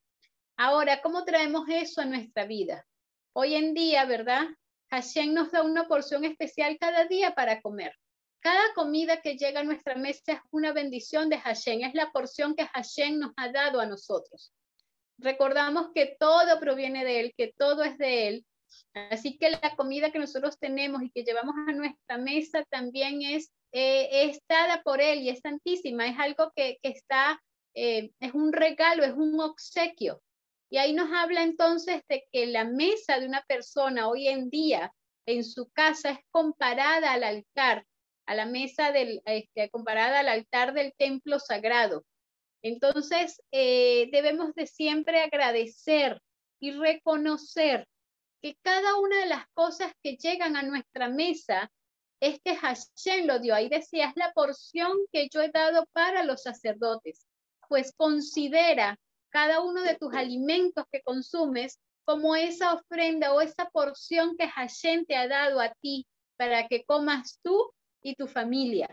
[0.56, 2.86] Ahora, ¿cómo traemos eso a nuestra vida?
[3.34, 4.46] Hoy en día, ¿verdad?
[4.90, 7.92] Hashem nos da una porción especial cada día para comer.
[8.40, 12.54] Cada comida que llega a nuestra mesa es una bendición de Hashem, es la porción
[12.54, 14.52] que Hashem nos ha dado a nosotros.
[15.18, 18.46] Recordamos que todo proviene de Él, que todo es de Él.
[19.10, 23.50] Así que la comida que nosotros tenemos y que llevamos a nuestra mesa también es,
[23.72, 27.40] eh, dada por Él y es santísima, es algo que, está,
[27.74, 30.22] eh, es un regalo, es un obsequio.
[30.70, 34.92] Y ahí nos habla entonces de que la mesa de una persona hoy en día
[35.26, 37.86] en su casa es comparada al altar,
[38.26, 42.04] a la mesa del, este, comparada al altar del templo sagrado.
[42.62, 46.20] Entonces, eh, debemos de siempre agradecer
[46.58, 47.86] y reconocer
[48.42, 51.70] que cada una de las cosas que llegan a nuestra mesa
[52.20, 53.54] es que Hashem lo dio.
[53.54, 57.26] Ahí decía, es la porción que yo he dado para los sacerdotes.
[57.68, 58.98] Pues considera
[59.30, 65.04] cada uno de tus alimentos que consumes como esa ofrenda o esa porción que Hashem
[65.06, 67.72] te ha dado a ti para que comas tú
[68.06, 68.88] y tu familia.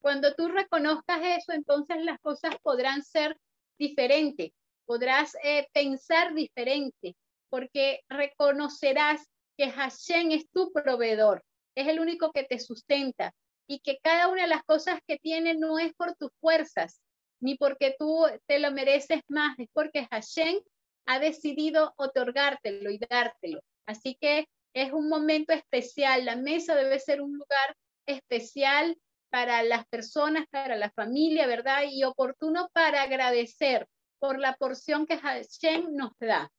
[0.00, 3.36] Cuando tú reconozcas eso, entonces las cosas podrán ser
[3.78, 4.52] diferentes,
[4.86, 7.14] podrás eh, pensar diferente,
[7.50, 13.34] porque reconocerás que Hashem es tu proveedor, es el único que te sustenta
[13.68, 17.02] y que cada una de las cosas que tiene no es por tus fuerzas,
[17.40, 20.58] ni porque tú te lo mereces más, es porque Hashem
[21.06, 23.60] ha decidido otorgártelo y dártelo.
[23.84, 26.24] Así que es un momento especial.
[26.24, 28.98] La mesa debe ser un lugar especial
[29.30, 31.84] para las personas, para la familia, ¿verdad?
[31.90, 33.88] Y oportuno para agradecer
[34.18, 36.50] por la porción que Hashem nos da.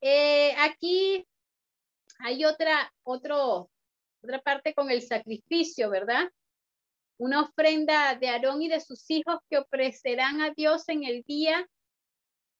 [0.00, 1.26] Eh, aquí
[2.20, 3.68] hay otra, otra
[4.44, 6.30] parte con el sacrificio, ¿verdad?
[7.18, 11.66] una ofrenda de Aarón y de sus hijos que ofrecerán a Dios en el día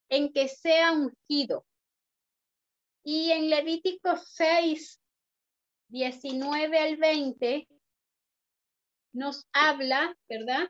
[0.09, 1.65] en que sea ungido.
[3.03, 4.99] Y en Levítico 6,
[5.89, 7.67] 19 al 20,
[9.17, 10.69] nos habla, ¿verdad?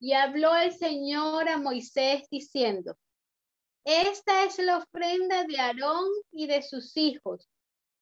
[0.00, 2.96] Y habló el Señor a Moisés diciendo,
[3.84, 7.48] esta es la ofrenda de Aarón y de sus hijos,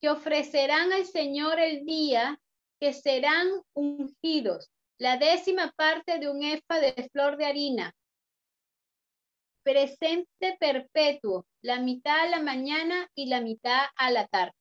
[0.01, 2.41] que ofrecerán al Señor el día
[2.81, 7.95] que serán ungidos la décima parte de un efa de flor de harina,
[9.63, 14.55] presente perpetuo, la mitad a la mañana y la mitad a la tarde.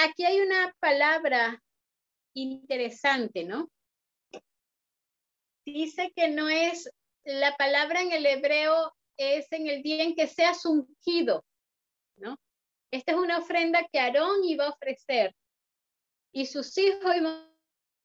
[0.00, 1.60] Aquí hay una palabra
[2.32, 3.68] interesante, ¿no?
[5.66, 6.88] Dice que no es,
[7.24, 11.44] la palabra en el hebreo es en el día en que seas ungido,
[12.16, 12.38] ¿no?
[12.92, 15.34] Esta es una ofrenda que Aarón iba a ofrecer
[16.32, 17.50] y sus hijos iban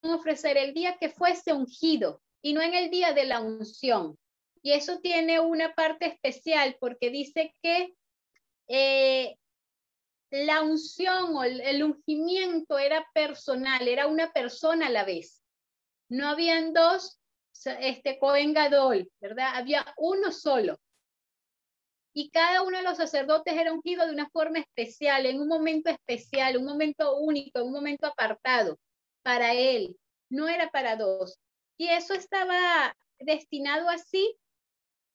[0.01, 4.17] a ofrecer el día que fuese ungido y no en el día de la unción.
[4.63, 7.93] Y eso tiene una parte especial porque dice que
[8.67, 9.37] eh,
[10.33, 15.43] la unción o el, ungimiento era personal, era una persona a la vez.
[16.09, 17.19] No habían dos,
[17.79, 19.51] este Cohen Gadol, ¿verdad?
[19.53, 20.79] Había uno solo
[22.15, 25.91] y cada uno de los sacerdotes era ungido de una forma especial, en un momento
[25.91, 28.79] especial, un momento único, un momento apartado
[29.21, 29.95] para él,
[30.29, 31.39] no era para dos.
[31.77, 34.35] Y eso estaba destinado así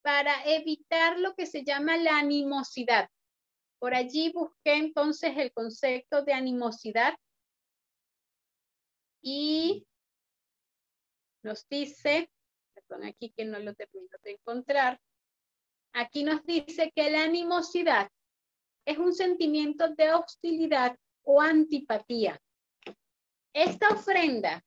[0.01, 3.09] para evitar lo que se llama la animosidad.
[3.79, 7.15] Por allí busqué entonces el concepto de animosidad
[9.21, 9.87] y
[11.43, 12.29] nos dice,
[12.73, 14.99] perdón, aquí que no lo termino de encontrar,
[15.93, 18.09] aquí nos dice que la animosidad
[18.85, 22.41] es un sentimiento de hostilidad o antipatía.
[23.53, 24.63] Esta ofrenda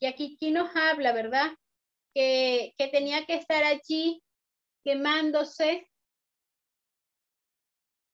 [0.00, 1.50] Y aquí, aquí nos habla, ¿verdad?
[2.14, 4.22] Que, que tenía que estar allí
[4.84, 5.88] quemándose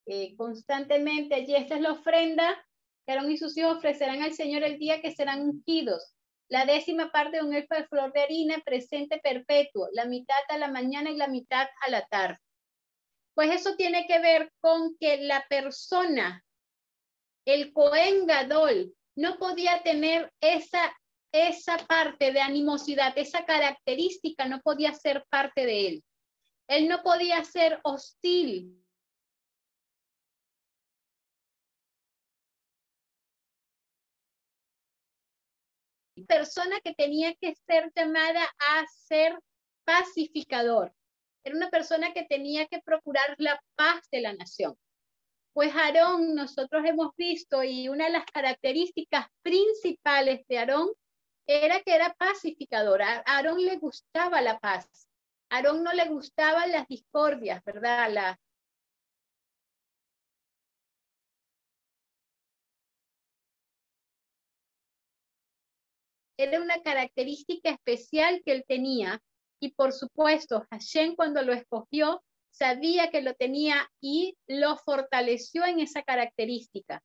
[0.07, 1.35] eh, constantemente.
[1.35, 2.63] Allí esta es la ofrenda
[3.05, 6.15] que Aarón y sus hijos ofrecerán al Señor el día que serán ungidos.
[6.47, 10.57] La décima parte de un elfo de flor de harina presente perpetuo, la mitad a
[10.57, 12.37] la mañana y la mitad a la tarde.
[13.33, 16.43] Pues eso tiene que ver con que la persona,
[17.45, 20.95] el Cohen Gadol, no podía tener esa,
[21.35, 26.03] esa parte de animosidad, esa característica no podía ser parte de él.
[26.67, 28.85] Él no podía ser hostil
[36.25, 39.37] persona que tenía que ser llamada a ser
[39.83, 40.93] pacificador.
[41.43, 44.75] Era una persona que tenía que procurar la paz de la nación.
[45.53, 50.89] Pues Aarón, nosotros hemos visto, y una de las características principales de Aarón
[51.47, 53.01] era que era pacificador.
[53.01, 55.09] A Aarón le gustaba la paz.
[55.49, 58.37] A Aarón no le gustaban las discordias, ¿verdad?
[66.37, 69.21] Era una característica especial que él tenía
[69.61, 75.79] y por supuesto Hashem cuando lo escogió sabía que lo tenía y lo fortaleció en
[75.79, 77.01] esa característica.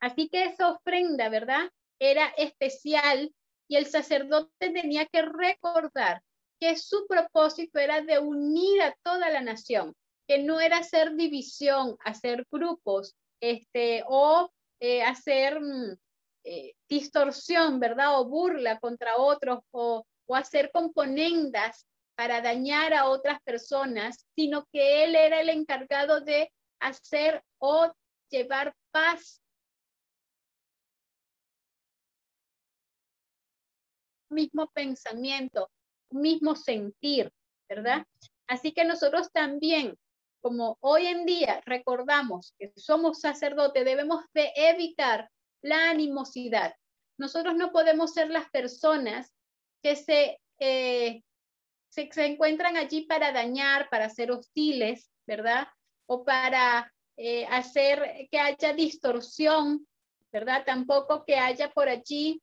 [0.00, 1.70] Así que esa ofrenda, ¿verdad?
[1.98, 3.34] Era especial
[3.68, 6.22] y el sacerdote tenía que recordar
[6.58, 9.94] que su propósito era de unir a toda la nación,
[10.26, 14.50] que no era hacer división, hacer grupos, este, o
[14.80, 15.96] eh, hacer mm,
[16.44, 18.20] eh, distorsión, ¿verdad?
[18.20, 25.04] O burla contra otros o, o hacer componendas para dañar a otras personas, sino que
[25.04, 27.92] él era el encargado de hacer o
[28.28, 29.40] llevar paz.
[34.30, 35.70] Mismo pensamiento,
[36.10, 37.32] mismo sentir,
[37.68, 38.06] ¿verdad?
[38.46, 39.96] Así que nosotros también,
[40.40, 45.30] como hoy en día recordamos que somos sacerdotes, debemos de evitar
[45.62, 46.74] la animosidad.
[47.18, 49.32] Nosotros no podemos ser las personas
[49.82, 51.22] que se, eh,
[51.90, 55.68] se, encuentran allí para dañar, para ser hostiles, ¿verdad?
[56.06, 59.86] O para eh, hacer que haya distorsión,
[60.32, 60.64] ¿verdad?
[60.64, 62.40] Tampoco que haya por allí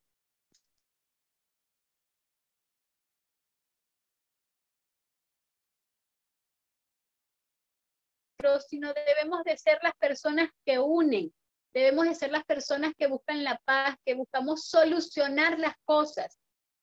[8.60, 11.32] sino debemos de ser las personas que unen,
[11.76, 16.38] Debemos de ser las personas que buscan la paz, que buscamos solucionar las cosas.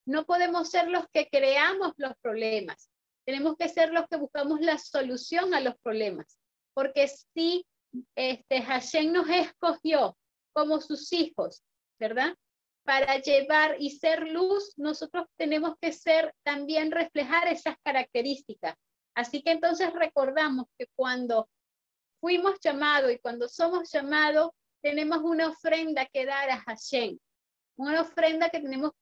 [0.06, 2.92] No podemos ser los que creamos los problemas.
[3.26, 6.38] Tenemos que ser los que buscamos la solución a los problemas.
[6.76, 7.66] Porque si
[8.16, 10.16] este, Hashem nos escogió
[10.54, 11.64] como sus hijos,
[12.00, 12.36] ¿verdad?
[12.86, 18.76] Para llevar y ser luz, nosotros tenemos que ser también reflejar esas características.
[19.16, 21.50] Así que entonces recordamos que cuando
[22.24, 27.20] fuimos llamados y cuando somos llamados, tenemos una ofrenda que dar a Hashem,
[27.76, 28.94] una ofrenda que tenemos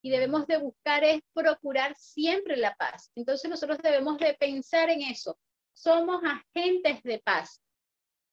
[0.00, 3.10] y debemos de buscar es procurar siempre la paz.
[3.14, 5.38] Entonces nosotros debemos de pensar en eso.
[5.74, 7.60] Somos agentes de paz.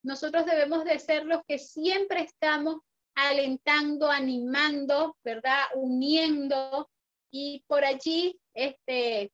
[0.01, 2.77] Nosotros debemos de ser los que siempre estamos
[3.17, 5.65] alentando, animando, ¿verdad?
[5.73, 6.89] Uniendo
[7.31, 9.31] y por allí este,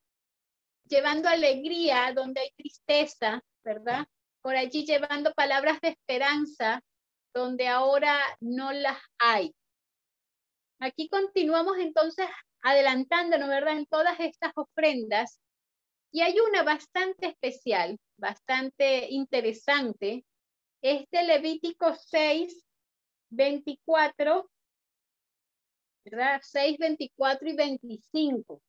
[0.85, 4.07] llevando alegría donde hay tristeza, ¿verdad?
[4.41, 6.81] Por allí llevando palabras de esperanza
[7.33, 9.53] donde ahora no las hay.
[10.79, 12.27] Aquí continuamos entonces
[12.61, 13.77] adelantándonos, ¿verdad?
[13.77, 15.41] En todas estas ofrendas.
[16.11, 20.23] Y hay una bastante especial, bastante interesante.
[20.81, 22.63] Este Levítico 6,
[23.35, 24.49] 24,
[26.05, 26.41] ¿verdad?
[26.43, 28.61] 6, 24 y 25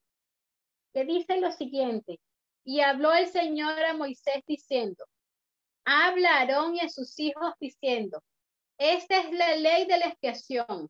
[0.95, 2.21] que dice lo siguiente,
[2.65, 5.05] y habló el Señor a Moisés diciendo,
[5.85, 8.23] habla Aarón y a sus hijos diciendo,
[8.79, 10.89] esta es la ley de la expiación.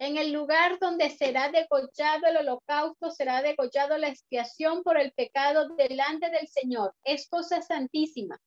[0.00, 5.74] En el lugar donde será degollado el holocausto, será degollado la expiación por el pecado
[5.76, 6.94] delante del Señor.
[7.02, 8.38] Es cosa santísima.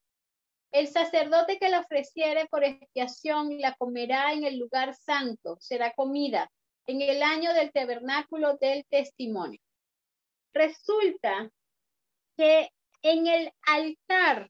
[0.71, 6.49] El sacerdote que la ofreciere por expiación la comerá en el lugar santo, será comida
[6.87, 9.59] en el año del tabernáculo del testimonio.
[10.53, 11.49] Resulta
[12.37, 12.69] que
[13.01, 14.49] en el altar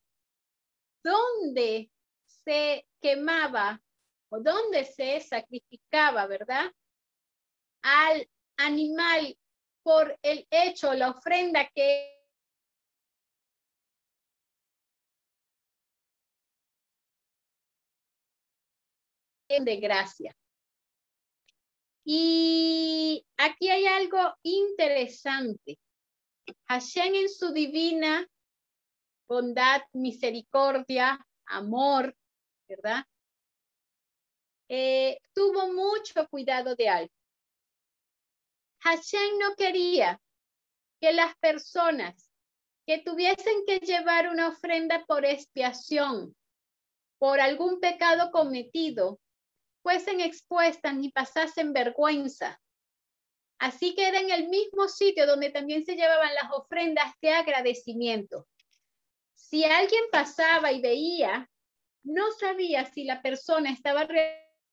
[1.03, 1.89] donde
[2.25, 3.81] se quemaba
[4.29, 6.71] o donde se sacrificaba, ¿verdad?
[7.81, 9.35] Al animal
[9.83, 12.20] por el hecho, la ofrenda que
[19.59, 20.35] de gracia.
[22.03, 25.77] Y aquí hay algo interesante.
[26.67, 28.27] Hashem en su divina
[29.27, 32.13] bondad, misericordia, amor,
[32.67, 33.05] ¿verdad?
[34.67, 37.13] Eh, tuvo mucho cuidado de algo.
[38.79, 40.19] Hashem no quería
[40.99, 42.29] que las personas
[42.85, 46.35] que tuviesen que llevar una ofrenda por expiación,
[47.17, 49.19] por algún pecado cometido,
[49.81, 52.59] fuesen expuestas ni pasasen vergüenza.
[53.59, 58.47] Así que era en el mismo sitio donde también se llevaban las ofrendas de agradecimiento.
[59.35, 61.49] Si alguien pasaba y veía,
[62.03, 64.07] no sabía si la persona estaba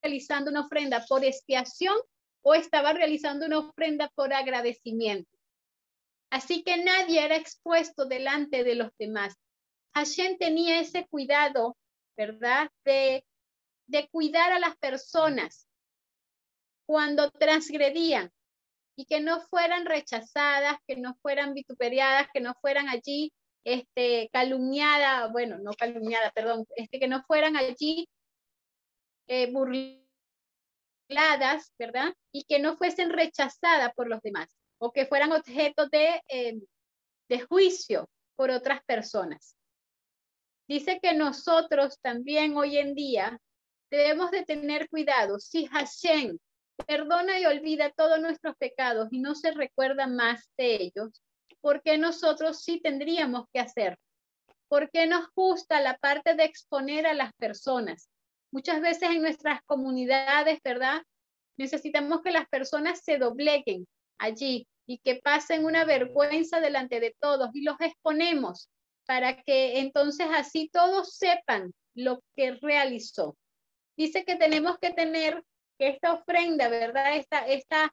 [0.03, 1.97] realizando una ofrenda por expiación
[2.43, 5.31] o estaba realizando una ofrenda por agradecimiento.
[6.31, 9.35] Así que nadie era expuesto delante de los demás.
[9.95, 11.77] Hashem tenía ese cuidado,
[12.17, 12.71] ¿verdad?
[12.85, 13.25] De,
[13.89, 15.67] de cuidar a las personas
[16.87, 18.31] cuando transgredían
[18.97, 23.33] y que no fueran rechazadas, que no fueran vituperiadas, que no fueran allí
[23.65, 28.09] este, calumniadas, bueno, no calumniadas, perdón, este, que no fueran allí
[29.27, 29.53] eh,
[31.79, 32.13] ¿verdad?
[32.33, 36.61] Y que no fuesen rechazadas por los demás o que fueran objeto de, eh,
[37.29, 39.57] de juicio por otras personas.
[40.69, 43.41] Dice que nosotros también hoy en día
[43.91, 45.39] debemos de tener cuidado.
[45.39, 46.39] Si Hashem
[46.87, 51.23] perdona y olvida todos nuestros pecados y no se recuerda más de ellos,
[51.61, 53.99] ¿por qué nosotros sí tendríamos que hacer?
[54.69, 58.09] ¿Por qué nos gusta la parte de exponer a las personas?
[58.51, 61.03] Muchas veces en nuestras comunidades, ¿verdad?
[61.57, 63.87] Necesitamos que las personas se dobleguen
[64.19, 68.71] allí y que pasen una vergüenza delante de todos y los exponemos
[69.07, 73.37] para que entonces así todos sepan lo que realizó.
[73.99, 75.45] Dice que tenemos que tener
[75.77, 77.17] que esta ofrenda, ¿verdad?
[77.17, 77.93] Esta, esta,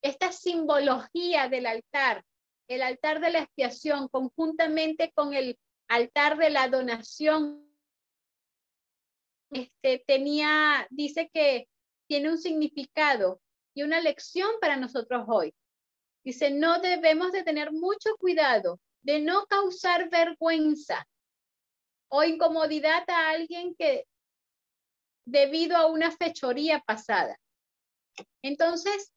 [0.00, 2.24] esta simbología del altar,
[2.68, 7.68] el altar de la expiación, conjuntamente con el altar de la donación
[9.50, 11.66] este, tenía, dice que
[12.06, 13.40] tiene un significado
[13.74, 15.52] y una lección para nosotros hoy.
[16.22, 21.08] Dice, no debemos de tener mucho cuidado de no causar vergüenza
[22.08, 24.06] o incomodidad a alguien que
[25.30, 27.38] debido a una fechoría pasada.
[28.42, 29.12] Entonces,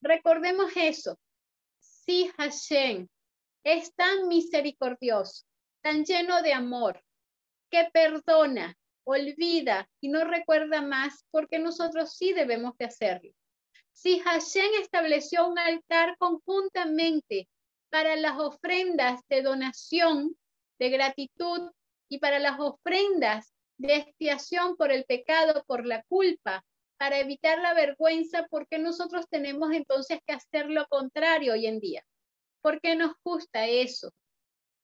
[0.00, 1.18] recordemos eso.
[1.78, 3.08] Si Hashem
[3.64, 5.44] es tan misericordioso,
[5.82, 7.02] tan lleno de amor,
[7.70, 13.30] que perdona, olvida y no recuerda más, porque nosotros sí debemos de hacerlo.
[13.92, 17.48] Si Hashem estableció un altar conjuntamente
[17.90, 20.36] para las ofrendas de donación,
[20.78, 21.70] de gratitud
[22.08, 26.64] y para las ofrendas de expiación por el pecado, por la culpa,
[26.96, 31.80] para evitar la vergüenza, ¿por qué nosotros tenemos entonces que hacer lo contrario hoy en
[31.80, 32.04] día?
[32.62, 34.10] ¿Por qué nos gusta eso?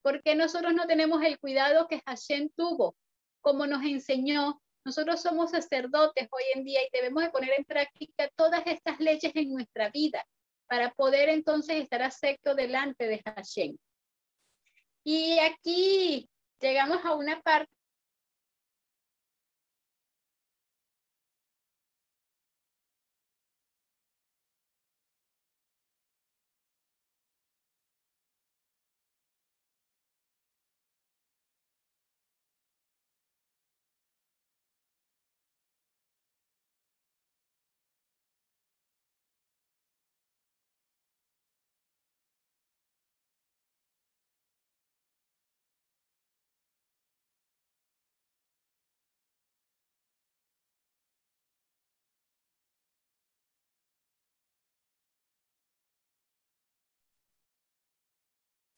[0.03, 2.97] ¿Por qué nosotros no tenemos el cuidado que Hashem tuvo
[3.41, 8.31] como nos enseñó, nosotros somos sacerdotes hoy en día y debemos de poner en práctica
[8.37, 10.25] todas estas leyes en nuestra vida
[10.67, 13.77] para poder entonces estar acepto delante de Hashem.
[15.05, 16.29] Y aquí
[16.61, 17.71] llegamos a una parte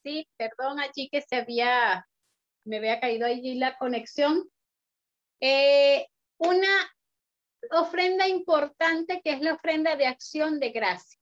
[0.02, 2.08] Sí, perdón allí que se había,
[2.64, 4.50] me había caído allí la conexión.
[5.40, 6.06] Eh,
[6.38, 6.92] una
[7.70, 11.18] ofrenda importante que es la ofrenda de acción de gracia.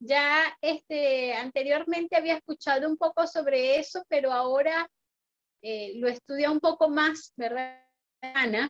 [0.00, 4.90] Ya este, anteriormente había escuchado un poco sobre eso, pero ahora
[5.62, 7.80] eh, lo estudia un poco más, ¿verdad,
[8.20, 8.68] Ana?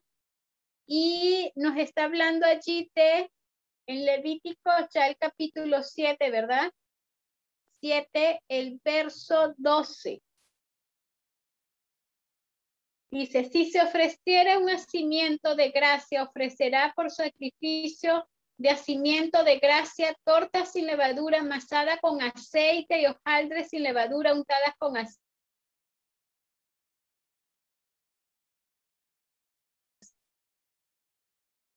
[0.86, 3.30] Y nos está hablando allí de,
[3.86, 6.70] en Levítico, ya el capítulo 7, ¿verdad?
[7.84, 10.22] 7, el verso 12.
[13.10, 18.26] Dice, si se ofreciera un nacimiento de gracia, ofrecerá por sacrificio
[18.56, 24.74] de hacimiento de gracia torta sin levadura amasada con aceite y hojaldres sin levadura untadas
[24.78, 25.20] con aceite.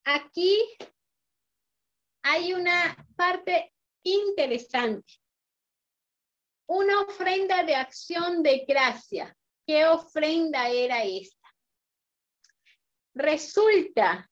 [0.05, 0.57] Aquí
[2.23, 5.26] hay una parte interesante.
[6.67, 9.35] Una ofrenda de acción de gracia.
[9.65, 11.47] ¿Qué ofrenda era esta?
[13.13, 14.29] Resulta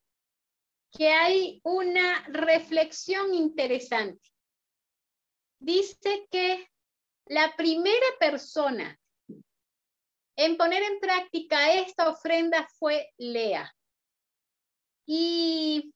[0.92, 4.30] que hay una reflexión interesante.
[5.60, 6.70] Dice que
[7.26, 8.98] la primera persona
[10.38, 13.74] en poner en práctica esta ofrenda fue Lea.
[15.06, 15.94] Y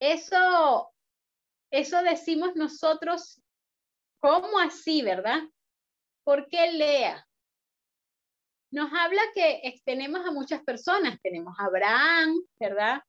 [0.00, 0.92] eso,
[1.70, 3.40] eso decimos nosotros,
[4.20, 5.42] ¿cómo así, verdad?
[6.24, 7.26] ¿Por qué Lea?
[8.76, 13.00] nos habla que tenemos a muchas personas, tenemos a Abraham, ¿verdad?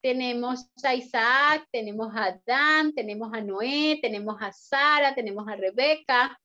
[0.00, 6.38] Tenemos a Isaac, tenemos a Adán, tenemos a Noé, tenemos a Sara, tenemos a Rebeca,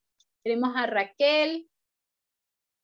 [0.44, 1.70] tenemos a Raquel.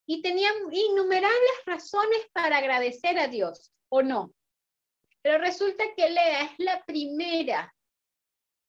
[0.05, 4.31] Y tenían innumerables razones para agradecer a Dios, ¿o no?
[5.23, 7.73] Pero resulta que Lea es la primera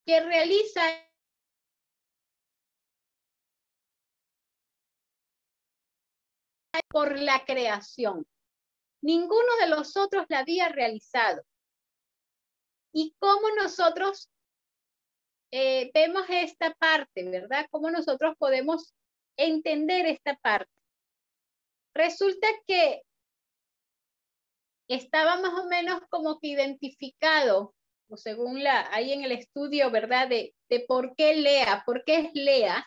[0.06, 0.82] que realiza
[6.88, 8.26] por la creación.
[9.02, 11.42] Ninguno de los otros la había realizado.
[12.92, 14.30] ¿Y cómo nosotros
[15.50, 17.66] eh, vemos esta parte, verdad?
[17.70, 18.94] ¿Cómo nosotros podemos
[19.36, 20.70] entender esta parte?
[21.94, 23.02] Resulta que
[24.88, 27.74] estaba más o menos como que identificado,
[28.08, 30.28] o según la, ahí en el estudio, ¿verdad?
[30.28, 32.86] De, de por qué Lea, por qué es Lea,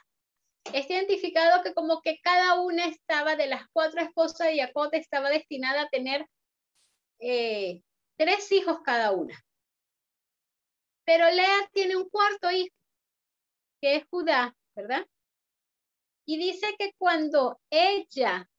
[0.74, 5.30] es identificado que como que cada una estaba de las cuatro esposas de Jacob estaba
[5.30, 6.26] destinada a tener
[7.20, 7.82] eh,
[8.18, 9.36] tres hijos cada una.
[11.06, 12.76] Pero Lea tiene un cuarto hijo,
[13.82, 15.06] que es Judá, ¿verdad?
[16.26, 18.50] Y dice que cuando ella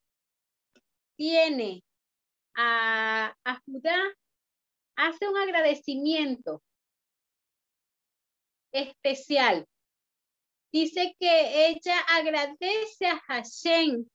[1.15, 1.83] tiene
[2.55, 3.97] a, a Judá,
[4.95, 6.63] hace un agradecimiento
[8.71, 9.67] especial
[10.71, 14.05] dice que ella agradece a Hashem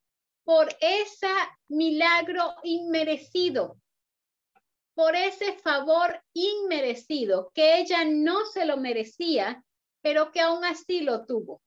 [0.44, 1.28] por ese
[1.68, 3.76] milagro inmerecido,
[4.94, 9.64] por ese favor inmerecido, que ella no se lo merecía,
[10.02, 11.62] pero que aún así lo tuvo.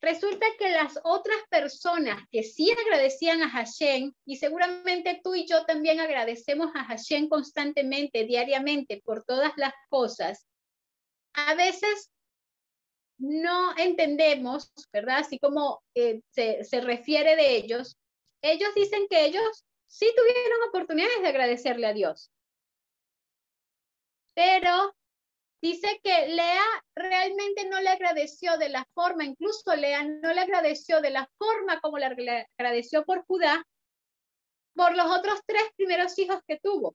[0.00, 5.64] Resulta que las otras personas que sí agradecían a Hashem, y seguramente tú y yo
[5.64, 10.46] también agradecemos a Hashem constantemente, diariamente, por todas las cosas,
[11.32, 12.10] a veces
[13.18, 15.18] no entendemos, ¿verdad?
[15.18, 17.96] Así como eh, se, se refiere de ellos,
[18.42, 22.30] ellos dicen que ellos sí tuvieron oportunidades de agradecerle a Dios.
[24.34, 24.94] Pero
[25.60, 26.64] dice que Lea
[26.94, 31.80] realmente no le agradeció de la forma, incluso Lea no le agradeció de la forma
[31.80, 33.64] como le agradeció por Judá,
[34.74, 36.94] por los otros tres primeros hijos que tuvo.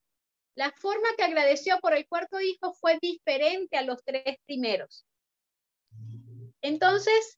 [0.56, 5.06] La forma que agradeció por el cuarto hijo fue diferente a los tres primeros.
[6.64, 7.38] Entonces,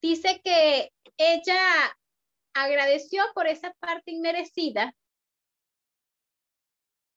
[0.00, 1.60] dice que ella
[2.54, 4.94] agradeció por esa parte inmerecida.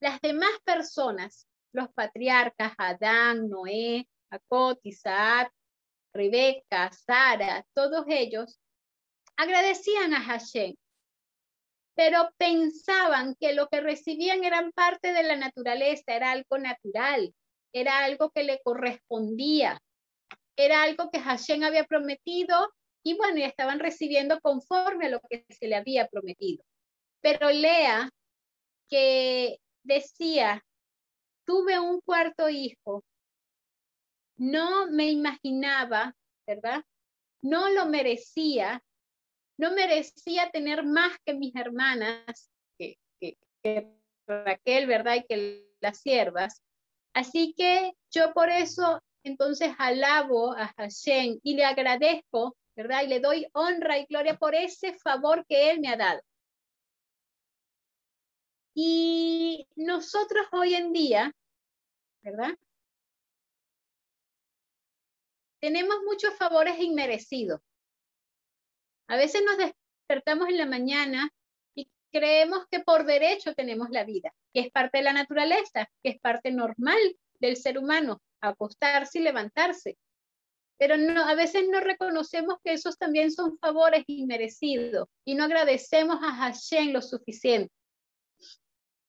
[0.02, 5.54] Las demás personas, los patriarcas, Adán, Noé, Jacob, Isaac,
[6.14, 8.60] Rebeca, Sara, todos ellos,
[9.38, 10.74] agradecían a Hashem,
[11.96, 17.36] pero pensaban que lo que recibían eran parte de la naturaleza, era algo natural,
[17.72, 19.80] era algo que le correspondía
[20.66, 22.72] era algo que Hashem había prometido
[23.04, 26.64] y bueno, ya estaban recibiendo conforme a lo que se le había prometido.
[27.22, 28.10] Pero Lea,
[28.88, 30.64] que decía,
[31.46, 33.04] tuve un cuarto hijo,
[34.38, 36.84] no me imaginaba, ¿verdad?
[37.42, 38.84] No lo merecía,
[39.58, 43.88] no merecía tener más que mis hermanas, que, que, que
[44.28, 45.16] Raquel, ¿verdad?
[45.16, 46.62] Y que las siervas.
[47.14, 53.04] Así que yo por eso entonces alabo a Hashem y le agradezco, ¿verdad?
[53.04, 56.22] Y le doy honra y gloria por ese favor que Él me ha dado.
[58.74, 61.34] Y nosotros hoy en día,
[62.22, 62.56] ¿verdad?
[65.60, 67.60] Tenemos muchos favores inmerecidos.
[69.08, 71.30] A veces nos despertamos en la mañana
[71.76, 76.12] y creemos que por derecho tenemos la vida, que es parte de la naturaleza, que
[76.12, 76.98] es parte normal
[77.42, 79.98] del ser humano, acostarse y levantarse.
[80.78, 86.18] Pero no, a veces no reconocemos que esos también son favores inmerecidos y no agradecemos
[86.24, 87.72] a Hashem lo suficiente.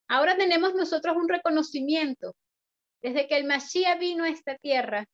[0.09, 2.35] Ahora tenemos nosotros un reconocimiento.
[3.03, 5.07] Desde que el Mashiach vino a esta tierra,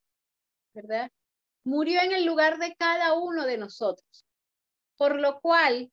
[0.75, 1.11] ¿verdad?
[1.65, 4.27] Murió en el lugar de cada uno de nosotros.
[4.97, 5.91] Por lo cual,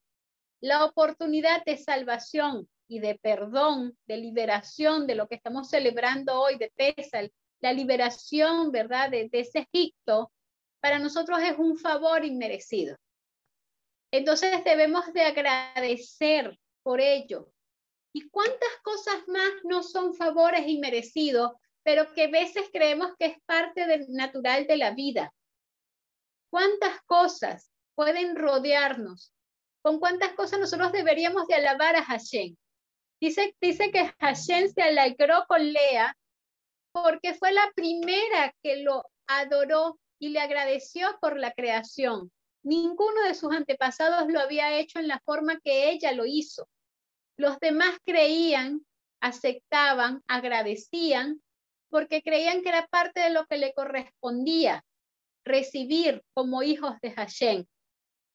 [0.59, 6.57] la oportunidad de salvación y de perdón, de liberación de lo que estamos celebrando hoy
[6.57, 7.31] de Pesal,
[7.61, 10.31] la liberación, ¿verdad?, de, ese Egipto,
[10.81, 12.95] para nosotros es un favor inmerecido.
[14.11, 17.49] Entonces debemos de agradecer por ello.
[18.13, 23.37] ¿Y cuántas cosas más no son favores inmerecidos, pero que a veces creemos que es
[23.45, 25.33] parte del natural de la vida?
[26.51, 29.33] ¿Cuántas cosas pueden rodearnos?
[29.81, 32.55] ¿Con cuántas cosas nosotros deberíamos de alabar a Hashem?
[33.25, 33.55] Dice,
[33.91, 36.15] que Hashem se alegró con Lea
[36.91, 42.31] porque fue la primera que lo adoró y le agradeció por la creación.
[42.61, 46.69] Ninguno de sus antepasados lo había hecho en la forma que ella lo hizo.
[47.35, 48.85] Los demás creían,
[49.21, 51.41] aceptaban, agradecían,
[51.89, 54.85] porque creían que era parte de lo que le correspondía
[55.43, 57.65] recibir como hijos de Hashem.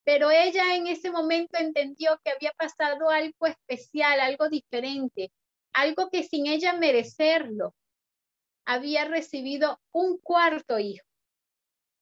[0.05, 5.31] Pero ella en ese momento entendió que había pasado algo especial, algo diferente,
[5.73, 7.75] algo que sin ella merecerlo,
[8.65, 11.05] había recibido un cuarto hijo.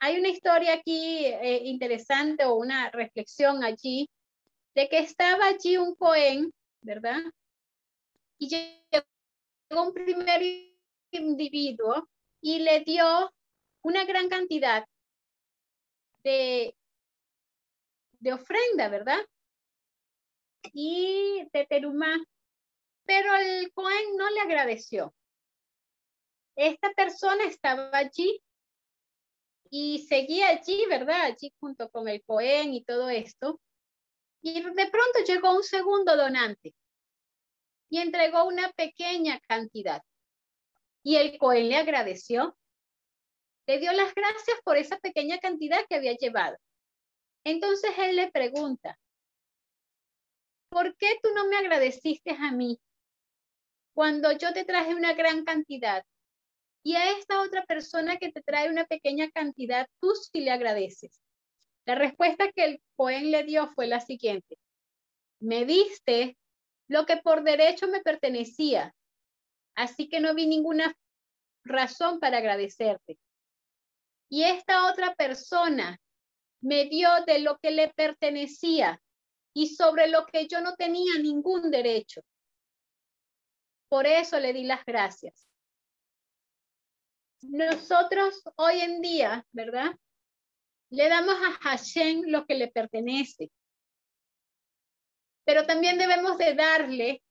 [0.01, 4.09] Hay una historia aquí eh, interesante o una reflexión allí
[4.74, 7.20] de que estaba allí un Cohen, ¿verdad?
[8.38, 10.40] Y llegó un primer
[11.11, 12.09] individuo
[12.40, 13.32] y le dio
[13.82, 14.86] una gran cantidad
[16.22, 16.76] de,
[18.20, 19.20] de ofrenda, ¿verdad?
[20.72, 22.16] Y de terumá.
[23.04, 25.14] Pero el Cohen no le agradeció.
[26.56, 28.42] Esta persona estaba allí
[29.70, 31.22] y seguía allí, ¿verdad?
[31.22, 33.60] Allí junto con el Cohen y todo esto.
[34.42, 36.74] Y de pronto llegó un segundo donante
[37.90, 40.02] y entregó una pequeña cantidad.
[41.02, 42.58] Y el Cohen le agradeció
[43.68, 46.56] le dio las gracias por esa pequeña cantidad que había llevado.
[47.49, 48.99] Entonces él le pregunta,
[50.68, 52.78] ¿por qué tú no me agradeciste a mí
[53.94, 56.05] cuando yo te traje una gran cantidad?
[56.82, 61.22] Y a esta otra persona que te trae una pequeña cantidad, tú sí le agradeces.
[61.86, 64.59] La respuesta que el Cohen le dio fue la siguiente.
[65.40, 66.36] Me diste
[66.86, 68.94] lo que por derecho me pertenecía,
[69.74, 70.94] así que no vi ninguna
[71.64, 73.18] razón para agradecerte
[74.28, 75.99] y esta otra persona
[76.61, 79.00] me dio de lo que le pertenecía
[79.54, 82.22] y sobre lo que yo no tenía ningún derecho.
[83.88, 85.48] Por eso le di las gracias.
[87.42, 89.92] Nosotros hoy en día, ¿verdad?
[90.90, 93.50] Le damos a Hashem lo que le pertenece.
[95.44, 97.22] Pero también debemos de darle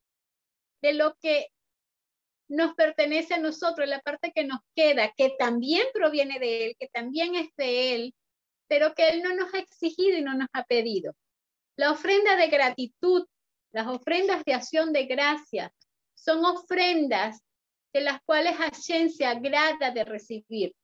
[0.82, 1.50] de lo que
[2.50, 6.88] nos pertenece a nosotros, la parte que nos queda, que también proviene de Él, que
[6.88, 8.16] también es de Él,
[8.68, 11.16] pero que Él no nos ha exigido y no nos ha pedido.
[11.78, 13.26] La ofrenda de gratitud,
[13.72, 15.74] las ofrendas de acción de gracia,
[16.16, 17.42] son ofrendas
[17.94, 20.76] de las cuales Hashem se agrada de recibir.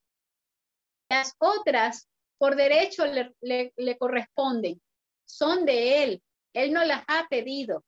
[1.08, 2.08] Las otras,
[2.38, 4.80] por derecho, le, le corresponden,
[5.26, 6.22] son de Él,
[6.54, 7.84] Él no las ha pedido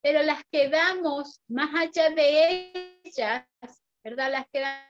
[0.00, 2.72] pero las que damos más allá de
[3.04, 3.46] ellas,
[4.04, 4.30] ¿verdad?
[4.30, 4.88] Las que damos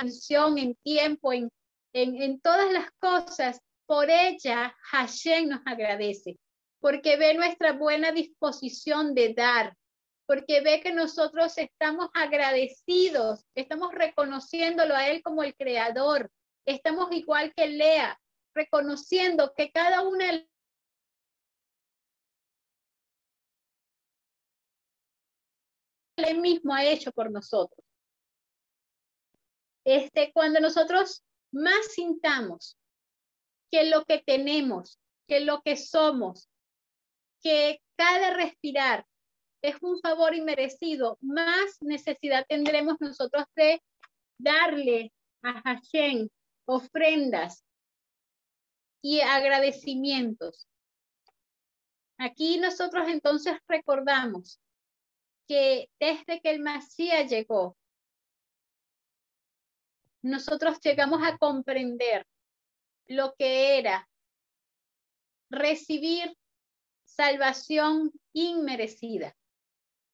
[0.00, 1.50] en tiempo, en,
[1.92, 6.38] en, en todas las cosas, por ella Hashem nos agradece,
[6.80, 9.76] porque ve nuestra buena disposición de dar,
[10.26, 16.30] porque ve que nosotros estamos agradecidos, estamos reconociéndolo a Él como el creador,
[16.64, 18.16] estamos igual que Lea,
[18.54, 20.46] reconociendo que cada una de
[26.16, 27.89] él mismo ha hecho por nosotros.
[29.84, 32.76] Este, cuando nosotros más sintamos
[33.70, 36.48] que lo que tenemos, que lo que somos,
[37.42, 39.06] que cada respirar
[39.62, 43.82] es un favor inmerecido, más necesidad tendremos nosotros de
[44.38, 45.12] darle
[45.42, 46.28] a Hashem
[46.66, 47.64] ofrendas
[49.02, 50.66] y agradecimientos.
[52.18, 54.60] Aquí nosotros entonces recordamos
[55.48, 57.76] que desde que el Mesías llegó,
[60.22, 62.26] nosotros llegamos a comprender
[63.06, 64.08] lo que era
[65.50, 66.36] recibir
[67.04, 69.34] salvación inmerecida.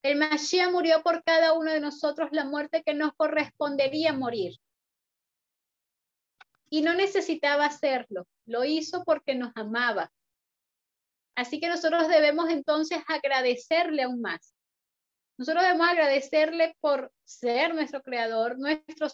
[0.03, 4.55] El Mashiach murió por cada uno de nosotros la muerte que nos correspondería morir.
[6.71, 10.11] Y no necesitaba hacerlo, lo hizo porque nos amaba.
[11.37, 14.56] Así que nosotros debemos entonces agradecerle aún más.
[15.39, 19.09] Nosotros debemos agradecerle por ser nuestro creador, nuestro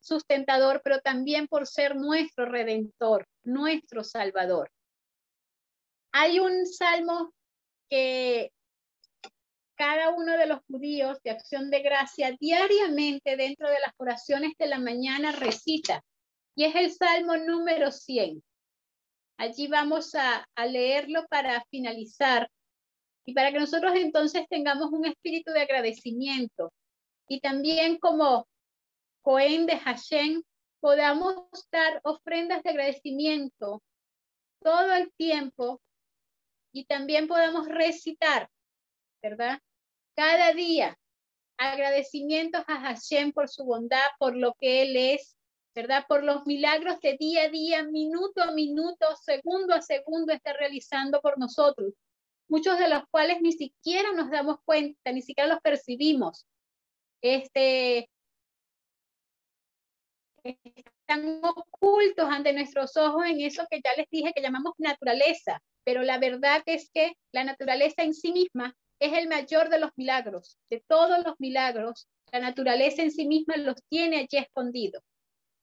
[0.00, 4.70] sustentador, pero también por ser nuestro redentor, nuestro salvador.
[6.12, 7.32] Hay un salmo
[7.90, 8.52] que
[9.76, 14.66] cada uno de los judíos de acción de gracia diariamente dentro de las oraciones de
[14.66, 16.04] la mañana recita,
[16.54, 18.40] y es el salmo número 100.
[19.38, 22.48] Allí vamos a, a leerlo para finalizar
[23.24, 26.72] y para que nosotros entonces tengamos un espíritu de agradecimiento
[27.28, 28.46] y también como
[29.22, 30.42] Cohen de Hashem
[30.80, 33.82] podamos dar ofrendas de agradecimiento
[34.60, 35.80] todo el tiempo
[36.72, 38.50] y también podamos recitar,
[39.22, 39.60] ¿verdad?
[40.14, 40.98] Cada día
[41.56, 45.36] agradecimientos a Hashem por su bondad, por lo que Él es,
[45.74, 46.04] ¿verdad?
[46.06, 51.20] Por los milagros de día a día, minuto a minuto, segundo a segundo está realizando
[51.20, 51.94] por nosotros
[52.48, 56.46] muchos de los cuales ni siquiera nos damos cuenta, ni siquiera los percibimos.
[57.22, 58.08] Este,
[60.44, 66.02] están ocultos ante nuestros ojos en eso que ya les dije que llamamos naturaleza, pero
[66.02, 70.58] la verdad es que la naturaleza en sí misma es el mayor de los milagros,
[70.70, 75.02] de todos los milagros, la naturaleza en sí misma los tiene allí escondidos.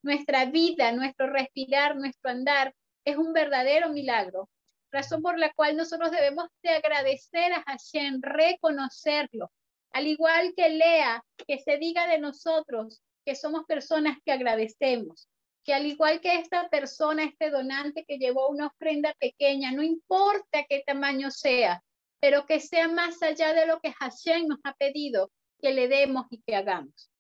[0.04, 2.74] Nuestra vida, nuestro respirar, nuestro andar
[3.06, 4.50] es un verdadero milagro
[4.92, 9.52] razón por la cual nosotros debemos de agradecer a Hashem, reconocerlo,
[9.92, 15.28] al igual que Lea, que se diga de nosotros que somos personas que agradecemos,
[15.64, 20.66] que al igual que esta persona, este donante que llevó una ofrenda pequeña, no importa
[20.68, 21.84] qué tamaño sea,
[22.20, 26.26] pero que sea más allá de lo que Hashem nos ha pedido que le demos
[26.30, 27.12] y que hagamos.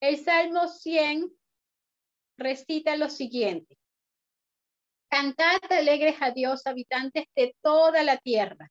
[0.00, 1.32] El Salmo 100
[2.38, 3.78] recita lo siguiente.
[5.16, 8.70] Cantad alegres a Dios, habitantes de toda la tierra.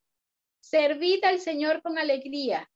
[0.60, 2.70] Servid al Señor con alegría.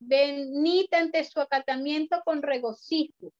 [0.00, 3.32] Venid ante su acatamiento con regocijo.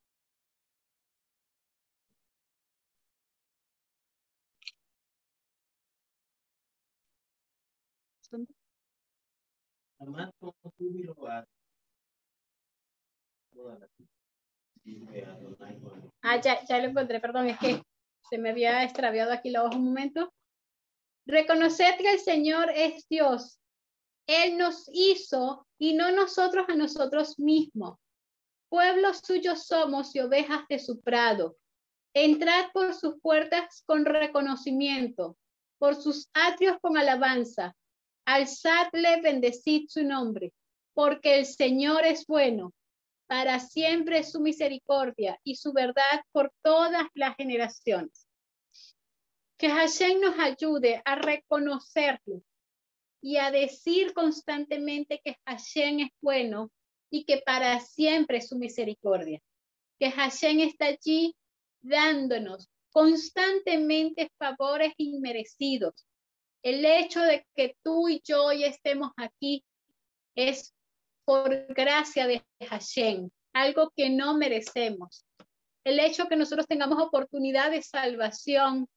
[16.22, 17.82] Ah, ya, ya lo encontré, perdón, es que
[18.32, 20.32] se me había extraviado aquí la hoja un momento.
[21.26, 23.60] Reconoced que el Señor es Dios.
[24.26, 27.98] Él nos hizo y no nosotros a nosotros mismos.
[28.70, 31.58] Pueblos suyos somos y ovejas de su prado.
[32.14, 35.36] Entrad por sus puertas con reconocimiento,
[35.76, 37.76] por sus atrios con alabanza.
[38.24, 40.54] Alzadle, bendecid su nombre,
[40.94, 42.72] porque el Señor es bueno
[43.32, 48.28] para siempre su misericordia y su verdad por todas las generaciones.
[49.56, 52.42] Que Hashem nos ayude a reconocerlo
[53.22, 56.70] y a decir constantemente que Hashem es bueno
[57.08, 59.40] y que para siempre es su misericordia.
[59.98, 61.34] Que Hashem está allí
[61.80, 66.06] dándonos constantemente favores inmerecidos.
[66.62, 69.64] El hecho de que tú y yo hoy estemos aquí
[70.34, 70.74] es
[71.24, 75.24] por gracia de Hashem, algo que no merecemos.
[75.84, 78.88] El hecho que nosotros tengamos oportunidad de salvación,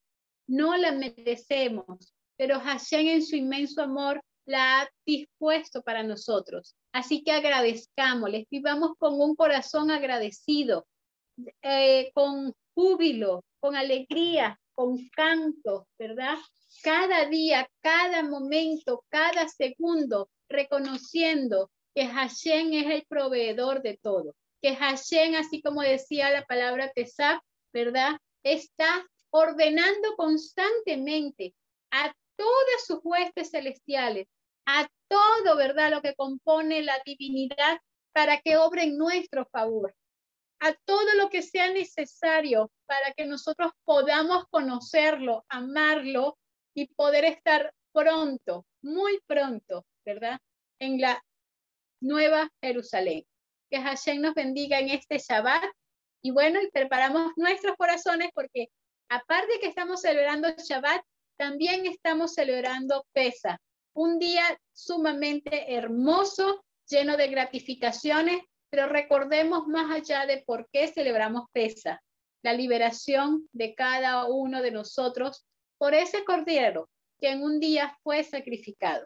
[0.47, 6.75] no la merecemos, pero Hashem en su inmenso amor la ha dispuesto para nosotros.
[6.91, 10.85] Así que agradezcámosles, vivamos con un corazón agradecido,
[11.61, 16.37] eh, con júbilo, con alegría, con canto, ¿verdad?
[16.83, 24.75] Cada día, cada momento, cada segundo, reconociendo que Hashem es el proveedor de todo, que
[24.75, 27.39] Hashem, así como decía la palabra Tesab,
[27.73, 28.17] ¿verdad?
[28.43, 31.55] Está ordenando constantemente
[31.91, 34.27] a todas sus huestes celestiales,
[34.65, 35.91] a todo, ¿verdad?
[35.91, 37.79] Lo que compone la divinidad
[38.13, 39.95] para que obre en nuestro favor,
[40.59, 46.37] a todo lo que sea necesario para que nosotros podamos conocerlo, amarlo
[46.73, 50.39] y poder estar pronto, muy pronto, ¿verdad?
[50.79, 51.21] En la
[52.01, 53.23] Nueva Jerusalén.
[53.69, 55.63] Que Hashem nos bendiga en este Shabbat.
[56.21, 58.69] Y bueno, y preparamos nuestros corazones porque
[59.09, 61.01] aparte que estamos celebrando Shabbat,
[61.37, 63.59] también estamos celebrando Pesa,
[63.93, 64.43] un día
[64.73, 72.01] sumamente hermoso, lleno de gratificaciones, pero recordemos más allá de por qué celebramos Pesa.
[72.41, 75.47] la liberación de cada uno de nosotros
[75.79, 76.87] por ese cordero
[77.19, 79.05] que en un día fue sacrificado.